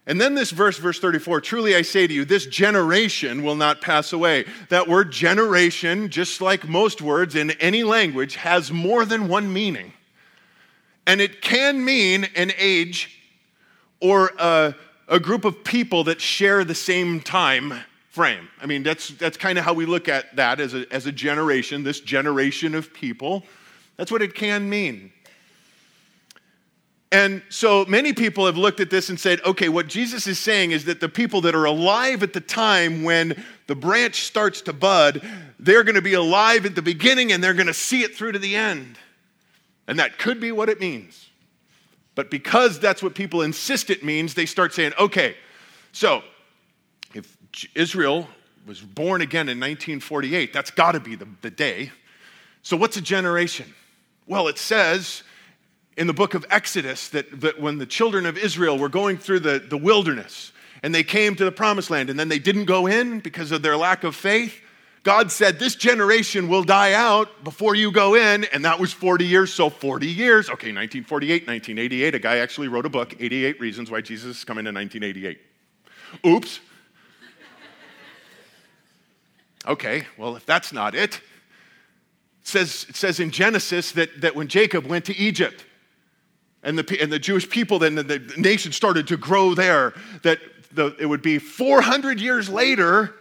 [0.07, 3.81] and then this verse, verse 34 truly I say to you, this generation will not
[3.81, 4.45] pass away.
[4.69, 9.93] That word generation, just like most words in any language, has more than one meaning.
[11.05, 13.21] And it can mean an age
[13.99, 14.75] or a,
[15.11, 17.73] a group of people that share the same time
[18.09, 18.47] frame.
[18.61, 21.11] I mean, that's, that's kind of how we look at that as a, as a
[21.11, 23.43] generation, this generation of people.
[23.97, 25.11] That's what it can mean.
[27.11, 30.71] And so many people have looked at this and said, okay, what Jesus is saying
[30.71, 34.73] is that the people that are alive at the time when the branch starts to
[34.73, 35.21] bud,
[35.59, 38.31] they're going to be alive at the beginning and they're going to see it through
[38.31, 38.97] to the end.
[39.87, 41.27] And that could be what it means.
[42.21, 45.35] But because that's what people insist it means, they start saying, okay,
[45.91, 46.21] so
[47.15, 47.35] if
[47.73, 48.27] Israel
[48.67, 51.91] was born again in 1948, that's got to be the, the day.
[52.61, 53.73] So what's a generation?
[54.27, 55.23] Well, it says
[55.97, 59.39] in the book of Exodus that, that when the children of Israel were going through
[59.39, 60.51] the, the wilderness
[60.83, 63.63] and they came to the promised land and then they didn't go in because of
[63.63, 64.61] their lack of faith,
[65.03, 68.43] God said, This generation will die out before you go in.
[68.45, 69.53] And that was 40 years.
[69.53, 70.47] So 40 years.
[70.47, 72.15] Okay, 1948, 1988.
[72.15, 75.39] A guy actually wrote a book, 88 Reasons Why Jesus is Coming in 1988.
[76.25, 76.59] Oops.
[79.67, 81.21] Okay, well, if that's not it, it
[82.41, 85.65] says, it says in Genesis that, that when Jacob went to Egypt,
[86.63, 90.39] and the, and the Jewish people, then the, nation started to grow there, that
[90.71, 93.15] the, it would be 400 years later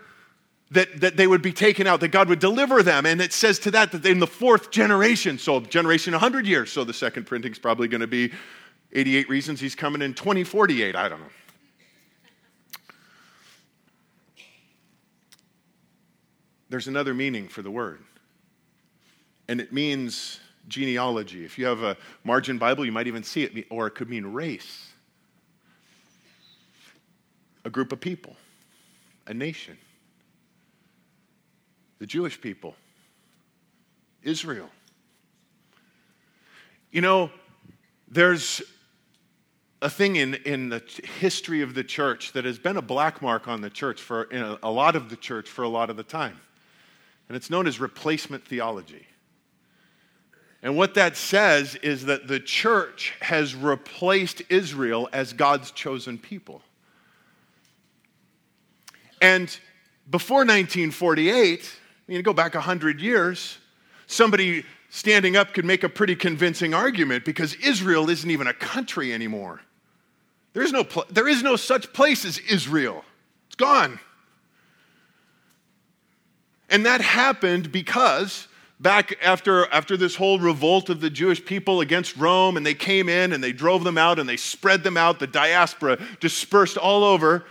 [0.71, 3.05] that, that they would be taken out, that God would deliver them.
[3.07, 6.85] And it says to that that in the fourth generation, so generation 100 years, so
[6.85, 8.33] the second printing is probably going to be
[8.93, 11.27] 88 reasons he's coming in 2048, I don't know.
[16.69, 18.01] There's another meaning for the word,
[19.49, 21.45] and it means genealogy.
[21.45, 24.25] If you have a margin Bible, you might even see it, or it could mean
[24.25, 24.93] race.
[27.65, 28.37] A group of people,
[29.27, 29.77] a nation.
[32.01, 32.75] The Jewish people,
[34.23, 34.69] Israel.
[36.91, 37.31] You know,
[38.09, 38.63] there's
[39.83, 40.83] a thing in, in the
[41.21, 44.59] history of the church that has been a black mark on the church for know,
[44.63, 46.39] a lot of the church for a lot of the time.
[47.29, 49.07] And it's known as replacement theology.
[50.63, 56.61] And what that says is that the church has replaced Israel as God's chosen people.
[59.23, 59.57] And
[60.11, 61.77] before 1948,
[62.17, 63.59] you go back 100 years,
[64.07, 69.15] somebody standing up could make a pretty convincing argument because Israel isn't even a country
[69.15, 69.61] anymore.
[70.53, 73.05] There is no, pl- there is no such place as Israel,
[73.47, 74.01] it's gone.
[76.69, 78.49] And that happened because
[78.79, 83.09] back after, after this whole revolt of the Jewish people against Rome, and they came
[83.09, 87.05] in and they drove them out and they spread them out, the diaspora dispersed all
[87.05, 87.45] over,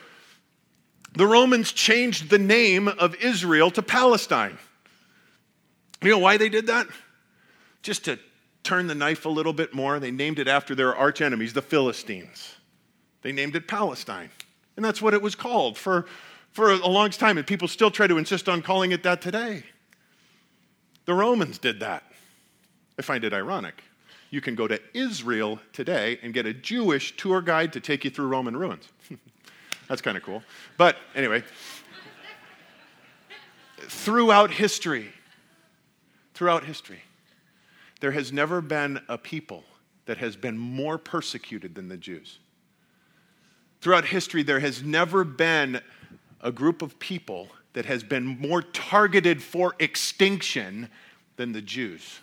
[1.14, 4.58] the Romans changed the name of Israel to Palestine.
[6.02, 6.88] You know why they did that?
[7.82, 8.20] Just to
[8.64, 11.62] turn the knife a little bit more, they named it after their arch enemies, the
[11.62, 12.56] Philistines.
[13.22, 14.30] They named it Palestine.
[14.76, 16.06] And that's what it was called for,
[16.52, 17.38] for a long time.
[17.38, 19.64] And people still try to insist on calling it that today.
[21.06, 22.04] The Romans did that.
[22.98, 23.84] I find it ironic.
[24.30, 28.12] You can go to Israel today and get a Jewish tour guide to take you
[28.12, 28.88] through Roman ruins.
[29.90, 30.44] That's kind of cool.
[30.78, 31.44] But anyway,
[33.80, 35.10] throughout history,
[36.34, 37.02] throughout history,
[38.00, 39.64] there has never been a people
[40.06, 42.40] that has been more persecuted than the Jews.
[43.82, 45.82] Throughout history, there has never been
[46.42, 50.90] a group of people that has been more targeted for extinction
[51.36, 52.20] than the Jews.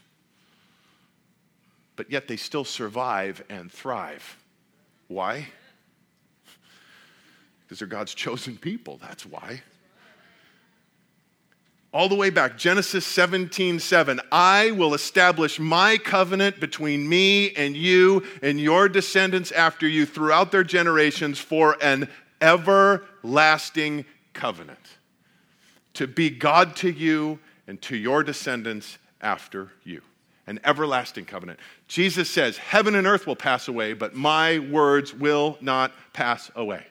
[1.96, 4.36] But yet they still survive and thrive.
[5.08, 5.48] Why?
[7.66, 8.98] Because they're God's chosen people.
[9.02, 9.62] That's why.
[11.92, 14.20] All the way back, Genesis 17, 7.
[14.30, 20.52] I will establish my covenant between me and you and your descendants after you throughout
[20.52, 22.08] their generations for an
[22.40, 24.04] everlasting
[24.34, 24.78] covenant
[25.94, 30.02] to be God to you and to your descendants after you.
[30.46, 31.58] An everlasting covenant.
[31.88, 36.84] Jesus says, Heaven and earth will pass away, but my words will not pass away.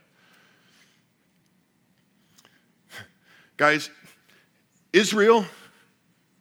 [3.57, 3.89] Guys,
[4.91, 5.45] Israel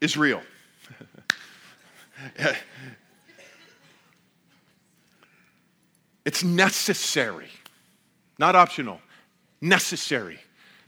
[0.01, 0.43] is real.
[6.25, 7.51] it's necessary,
[8.39, 9.01] not optional,
[9.61, 10.41] necessary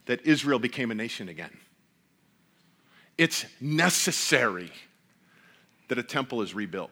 [0.06, 1.56] that Israel became a nation again.
[3.18, 4.72] It's necessary
[5.88, 6.90] that a temple is rebuilt.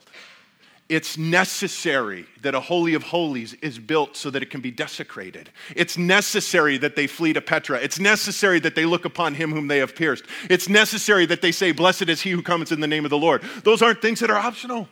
[0.89, 5.49] It's necessary that a Holy of Holies is built so that it can be desecrated.
[5.75, 7.79] It's necessary that they flee to Petra.
[7.79, 10.25] It's necessary that they look upon him whom they have pierced.
[10.51, 13.19] It's necessary that they say, Blessed is he who comes in the name of the
[13.19, 13.43] Lord.
[13.63, 14.87] Those aren't things that are optional.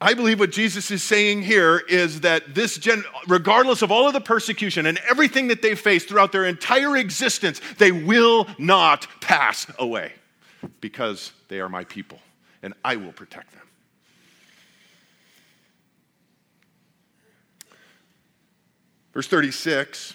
[0.00, 4.12] I believe what Jesus is saying here is that this, gen- regardless of all of
[4.12, 9.66] the persecution and everything that they face throughout their entire existence, they will not pass
[9.78, 10.12] away
[10.80, 12.20] because they are my people
[12.66, 13.62] and I will protect them.
[19.14, 20.14] Verse 36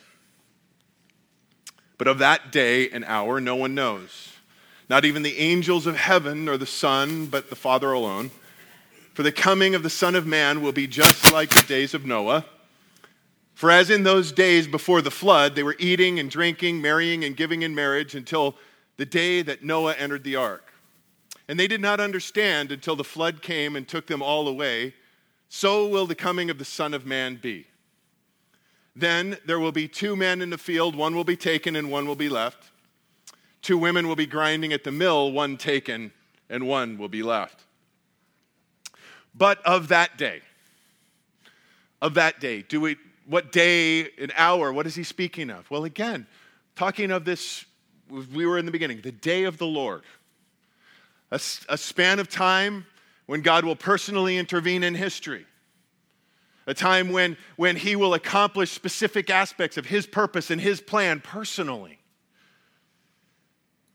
[1.97, 4.33] But of that day and hour no one knows,
[4.89, 8.29] not even the angels of heaven or the Son, but the Father alone.
[9.13, 12.05] For the coming of the Son of Man will be just like the days of
[12.05, 12.45] Noah.
[13.53, 17.35] For as in those days before the flood, they were eating and drinking, marrying and
[17.35, 18.55] giving in marriage until
[18.97, 20.70] the day that Noah entered the ark.
[21.47, 24.93] And they did not understand until the flood came and took them all away.
[25.49, 27.67] So will the coming of the Son of Man be.
[28.95, 32.07] Then there will be two men in the field, one will be taken and one
[32.07, 32.71] will be left.
[33.61, 36.11] Two women will be grinding at the mill, one taken
[36.49, 37.63] and one will be left.
[39.33, 40.41] But of that day,
[42.01, 45.69] of that day, do we, what day, an hour, what is he speaking of?
[45.71, 46.27] Well, again,
[46.75, 47.65] talking of this,
[48.09, 50.01] we were in the beginning, the day of the Lord.
[51.31, 52.85] A, a span of time
[53.25, 55.45] when God will personally intervene in history.
[56.67, 61.21] A time when, when he will accomplish specific aspects of his purpose and his plan
[61.21, 61.99] personally.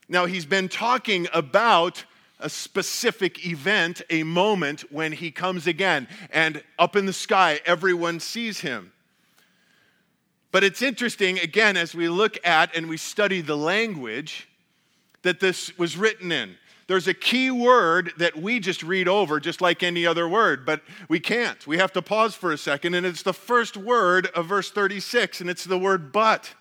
[0.08, 2.04] Now, he's been talking about
[2.38, 6.06] a specific event, a moment when he comes again.
[6.30, 8.92] And up in the sky, everyone sees him.
[10.52, 14.48] But it's interesting, again, as we look at and we study the language
[15.22, 16.56] that this was written in.
[16.88, 20.82] There's a key word that we just read over just like any other word, but
[21.08, 21.66] we can't.
[21.66, 25.40] We have to pause for a second, and it's the first word of verse 36,
[25.40, 26.54] and it's the word but.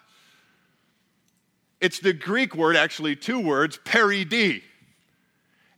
[1.79, 4.63] It's the Greek word, actually, two words, peri de.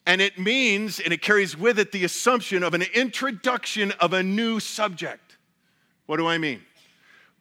[0.05, 4.23] And it means, and it carries with it the assumption of an introduction of a
[4.23, 5.35] new subject.
[6.05, 6.61] What do I mean?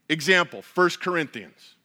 [0.09, 1.76] Example 1 Corinthians.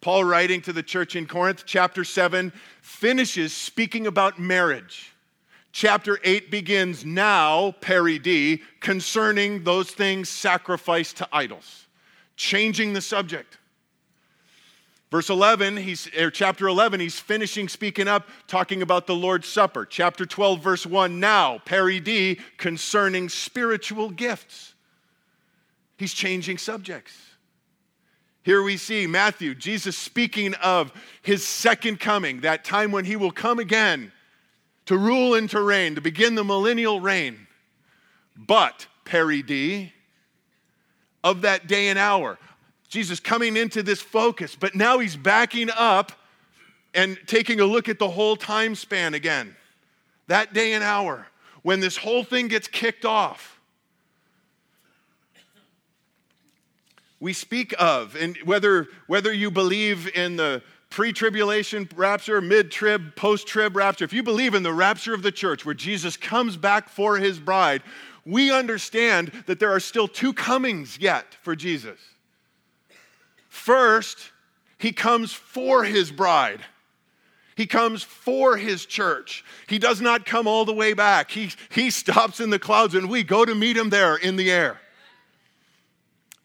[0.00, 5.12] Paul, writing to the church in Corinth, chapter 7, finishes speaking about marriage.
[5.72, 11.86] Chapter 8 begins now, peri de, concerning those things sacrificed to idols,
[12.36, 13.58] changing the subject.
[15.10, 19.84] Verse 11, he's, or chapter 11, he's finishing speaking up, talking about the Lord's Supper.
[19.84, 24.74] Chapter 12, verse 1, now, peri de, concerning spiritual gifts.
[25.96, 27.16] He's changing subjects.
[28.46, 33.32] Here we see Matthew, Jesus speaking of his second coming, that time when he will
[33.32, 34.12] come again
[34.84, 37.48] to rule and to reign, to begin the millennial reign.
[38.36, 39.92] But, peri de,
[41.24, 42.38] of that day and hour.
[42.88, 46.12] Jesus coming into this focus, but now he's backing up
[46.94, 49.56] and taking a look at the whole time span again.
[50.28, 51.26] That day and hour
[51.62, 53.55] when this whole thing gets kicked off.
[57.18, 63.16] We speak of, and whether, whether you believe in the pre tribulation rapture, mid trib,
[63.16, 66.56] post trib rapture, if you believe in the rapture of the church where Jesus comes
[66.56, 67.82] back for his bride,
[68.26, 71.98] we understand that there are still two comings yet for Jesus.
[73.48, 74.32] First,
[74.78, 76.60] he comes for his bride.
[77.56, 79.42] He comes for his church.
[79.66, 81.30] He does not come all the way back.
[81.30, 84.50] He, he stops in the clouds and we go to meet him there in the
[84.50, 84.78] air.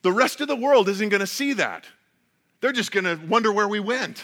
[0.01, 1.85] The rest of the world isn't going to see that.
[2.59, 4.23] They're just going to wonder where we went.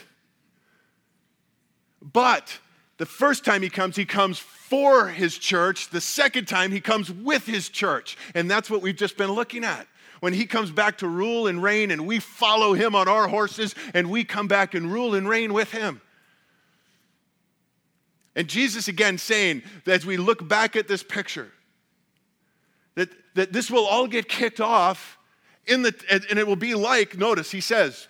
[2.02, 2.60] But
[2.98, 5.90] the first time he comes, he comes for his church.
[5.90, 8.18] The second time, he comes with his church.
[8.34, 9.88] And that's what we've just been looking at
[10.20, 13.76] when he comes back to rule and reign, and we follow him on our horses,
[13.94, 16.02] and we come back and rule and reign with him.
[18.36, 21.52] And Jesus again saying that as we look back at this picture,
[22.96, 25.17] that, that this will all get kicked off
[25.68, 28.08] in the, and it will be like, notice, he says,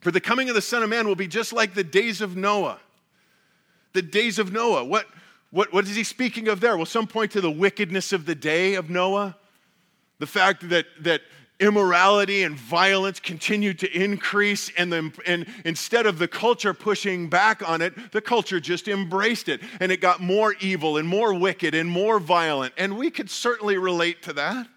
[0.00, 2.36] for the coming of the Son of Man will be just like the days of
[2.36, 2.78] Noah.
[3.94, 4.84] The days of Noah.
[4.84, 5.06] What,
[5.50, 6.76] what, what is he speaking of there?
[6.76, 9.36] Well, some point to the wickedness of the day of Noah.
[10.20, 11.22] The fact that, that
[11.58, 17.68] immorality and violence continued to increase, and, the, and instead of the culture pushing back
[17.68, 19.60] on it, the culture just embraced it.
[19.80, 22.74] And it got more evil and more wicked and more violent.
[22.76, 24.68] And we could certainly relate to that.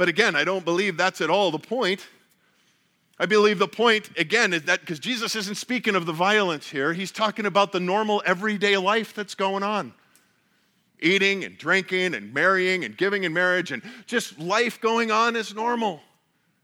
[0.00, 2.08] But again, I don't believe that's at all the point.
[3.18, 6.94] I believe the point, again, is that because Jesus isn't speaking of the violence here,
[6.94, 9.92] he's talking about the normal everyday life that's going on
[11.02, 15.54] eating and drinking and marrying and giving in marriage and just life going on as
[15.54, 16.00] normal.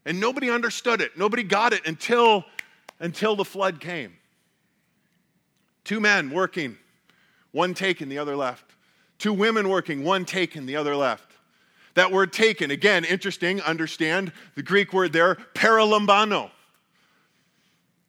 [0.03, 1.15] And nobody understood it.
[1.15, 2.43] Nobody got it until,
[2.99, 4.13] until the flood came.
[5.83, 6.75] Two men working,
[7.51, 8.65] one taken, the other left.
[9.19, 11.36] Two women working, one taken, the other left.
[11.97, 16.51] That word taken, again, interesting, understand the Greek word there, paralambano.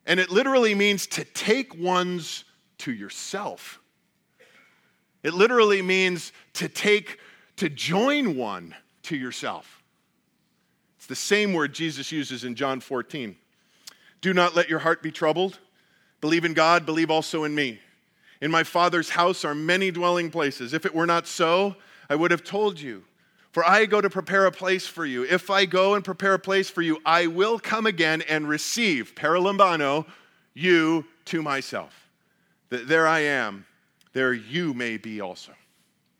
[0.05, 2.45] And it literally means to take one's
[2.80, 3.80] to yourself.
[5.22, 7.18] It literally means to take,
[7.57, 8.74] to join one
[9.05, 9.82] to yourself.
[10.99, 13.36] It's the same word Jesus uses in John 14.
[14.20, 15.61] Do not let your heart be troubled.
[16.20, 17.80] Believe in God, believe also in me.
[18.43, 20.74] In my Father's house are many dwelling places.
[20.74, 21.74] If it were not so,
[22.11, 23.05] I would have told you.
[23.59, 25.24] For I go to prepare a place for you.
[25.24, 29.16] If I go and prepare a place for you, I will come again and receive,
[29.16, 30.06] paralambano,
[30.54, 32.09] you to myself.
[32.68, 33.66] That there I am
[34.12, 35.50] there you may be also.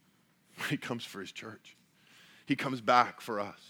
[0.69, 1.77] He comes for his church,
[2.45, 3.61] he comes back for us.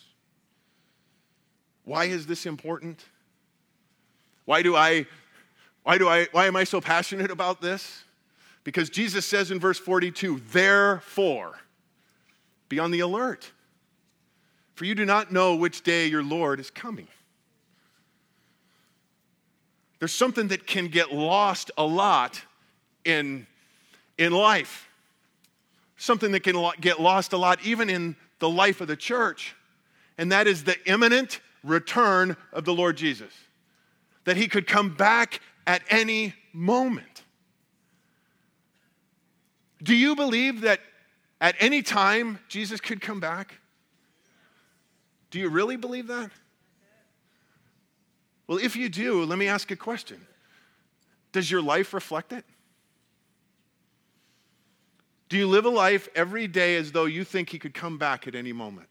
[1.85, 3.05] Why is this important?
[4.47, 5.05] Why do I
[5.83, 8.03] why do I why am I so passionate about this?
[8.65, 11.59] Because Jesus says in verse 42, therefore,
[12.71, 13.53] be on the alert.
[14.79, 17.09] For you do not know which day your Lord is coming.
[19.99, 22.41] There's something that can get lost a lot
[23.05, 23.49] in
[24.19, 24.89] in life.
[25.97, 29.57] Something that can get lost a lot, even in the life of the church,
[30.17, 33.33] and that is the imminent return of the Lord Jesus.
[34.27, 37.25] That he could come back at any moment.
[39.83, 40.79] Do you believe that
[41.41, 43.59] at any time Jesus could come back?
[45.31, 46.31] Do you really believe that?
[48.47, 50.21] Well, if you do, let me ask a question
[51.33, 52.45] Does your life reflect it?
[55.29, 58.27] Do you live a life every day as though you think he could come back
[58.27, 58.89] at any moment?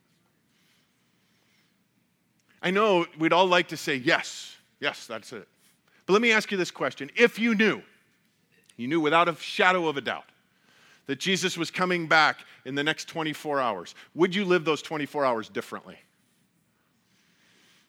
[2.62, 5.48] I know we'd all like to say, yes, yes, that's it.
[6.06, 7.10] But let me ask you this question.
[7.16, 7.82] If you knew,
[8.76, 10.26] you knew without a shadow of a doubt,
[11.08, 15.26] that Jesus was coming back in the next 24 hours, would you live those 24
[15.26, 15.98] hours differently?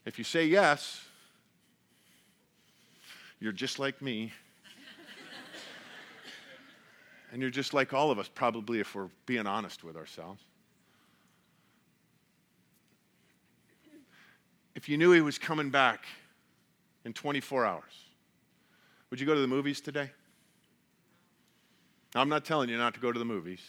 [0.09, 1.03] If you say yes,
[3.41, 4.33] you're just like me.
[7.31, 10.43] And you're just like all of us, probably, if we're being honest with ourselves.
[14.75, 16.07] If you knew he was coming back
[17.05, 17.83] in 24 hours,
[19.11, 20.11] Would you go to the movies today?
[22.15, 23.61] I'm not telling you not to go to the movies.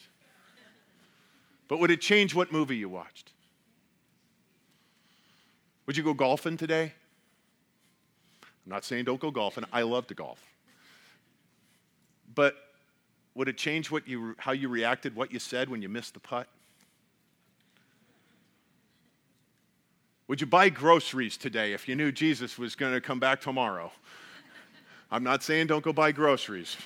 [1.68, 3.34] But would it change what movie you watched?
[5.90, 6.94] Would you go golfing today?
[8.44, 9.64] I'm not saying don't go golfing.
[9.74, 10.40] I love to golf.
[12.36, 12.56] But
[13.34, 16.20] would it change what you, how you reacted, what you said when you missed the
[16.20, 16.46] putt?
[20.28, 23.92] Would you buy groceries today if you knew Jesus was going to come back tomorrow?
[25.10, 26.78] I'm not saying don't go buy groceries.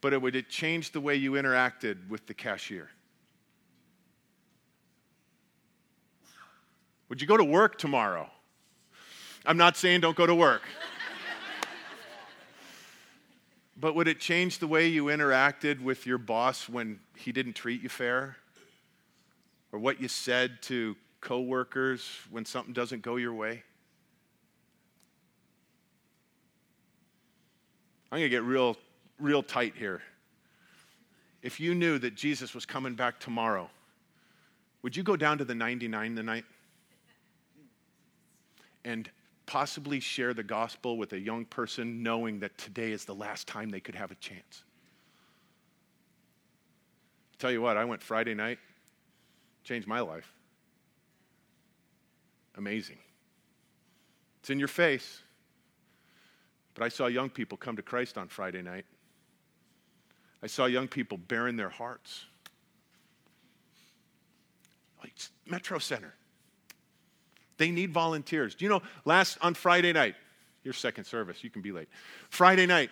[0.00, 2.90] But it, would it change the way you interacted with the cashier?
[7.08, 8.28] Would you go to work tomorrow?
[9.44, 10.62] I'm not saying don't go to work.
[13.76, 17.82] but would it change the way you interacted with your boss when he didn't treat
[17.82, 18.36] you fair?
[19.72, 23.62] Or what you said to coworkers when something doesn't go your way?
[28.10, 28.76] I'm going to get real
[29.18, 30.02] real tight here.
[31.42, 33.70] If you knew that Jesus was coming back tomorrow,
[34.82, 36.44] would you go down to the 99 tonight?
[38.86, 39.10] And
[39.46, 43.68] possibly share the gospel with a young person knowing that today is the last time
[43.68, 44.62] they could have a chance.
[47.38, 48.58] Tell you what, I went Friday night,
[49.64, 50.32] changed my life.
[52.56, 52.98] Amazing.
[54.40, 55.20] It's in your face.
[56.74, 58.86] But I saw young people come to Christ on Friday night.
[60.42, 62.24] I saw young people bearing their hearts.
[65.02, 65.12] Like
[65.44, 66.14] Metro Center.
[67.58, 68.54] They need volunteers.
[68.54, 70.14] Do you know, last on Friday night,
[70.62, 71.88] your second service, you can be late.
[72.28, 72.90] Friday night,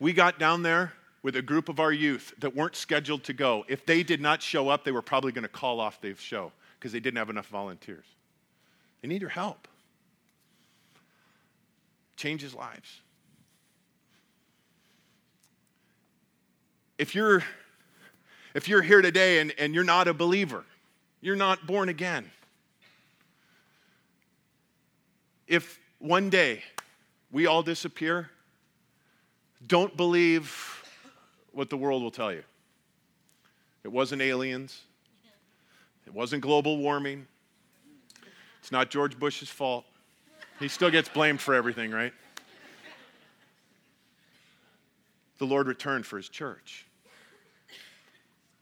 [0.00, 0.92] we got down there
[1.22, 3.64] with a group of our youth that weren't scheduled to go.
[3.68, 6.52] If they did not show up, they were probably going to call off the show
[6.78, 8.04] because they didn't have enough volunteers.
[9.00, 9.68] They need your help.
[12.16, 13.00] Changes lives.
[16.98, 17.42] If you're
[18.54, 20.64] if you're here today and, and you're not a believer,
[21.20, 22.30] you're not born again,
[25.46, 26.62] if one day
[27.30, 28.30] we all disappear,
[29.66, 30.82] don't believe
[31.52, 32.42] what the world will tell you.
[33.82, 34.82] It wasn't aliens,
[36.06, 37.26] it wasn't global warming,
[38.60, 39.84] it's not George Bush's fault.
[40.58, 42.14] He still gets blamed for everything, right?
[45.38, 46.86] The Lord returned for his church.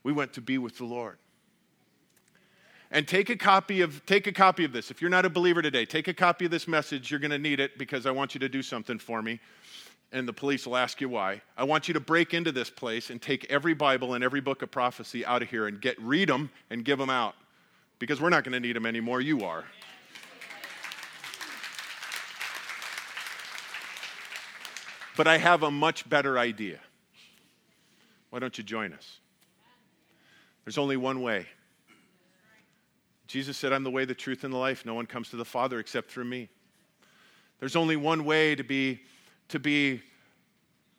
[0.02, 1.18] We went to be with the Lord
[2.92, 4.90] and take a copy of take a copy of this.
[4.90, 7.10] If you're not a believer today take a copy of this message.
[7.10, 9.40] You're going to need it because i want you to do something for me.
[10.12, 11.40] And the police will ask you why.
[11.56, 14.60] I want you to break into this place and take every bible and every book
[14.60, 17.34] of prophecy out of here and get read them and give them out.
[17.98, 19.22] Because we're not going to need them anymore.
[19.22, 19.64] You are.
[25.16, 26.78] But i have a much better idea.
[28.28, 29.18] Why don't you join us?
[30.64, 31.46] There's only one way
[33.32, 34.84] Jesus said, I'm the way, the truth, and the life.
[34.84, 36.50] No one comes to the Father except through me.
[37.60, 39.00] There's only one way to be,
[39.48, 40.02] to be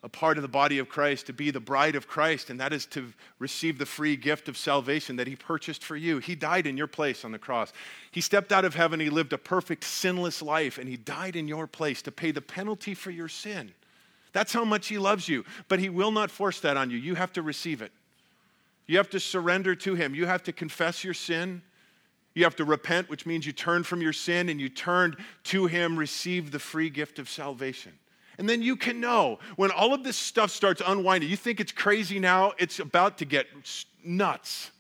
[0.01, 2.73] a part of the body of Christ, to be the bride of Christ, and that
[2.73, 6.17] is to receive the free gift of salvation that He purchased for you.
[6.17, 7.71] He died in your place on the cross.
[8.09, 11.47] He stepped out of heaven, He lived a perfect, sinless life, and He died in
[11.47, 13.71] your place to pay the penalty for your sin.
[14.31, 16.97] That's how much He loves you, but He will not force that on you.
[16.97, 17.91] You have to receive it.
[18.88, 20.15] You have to surrender to Him.
[20.15, 21.61] You have to confess your sin
[22.36, 25.15] you have to repent, which means you turn from your sin and you turn
[25.45, 27.91] to Him, receive the free gift of salvation.
[28.38, 31.71] And then you can know when all of this stuff starts unwinding, you think it's
[31.71, 33.47] crazy now, it's about to get
[34.03, 34.71] nuts.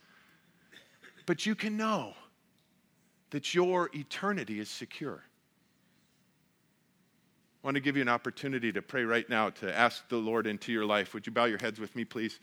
[1.25, 2.13] But you can know
[3.29, 5.23] that your eternity is secure.
[7.63, 10.47] I want to give you an opportunity to pray right now to ask the Lord
[10.47, 11.13] into your life.
[11.13, 12.39] Would you bow your heads with me, please?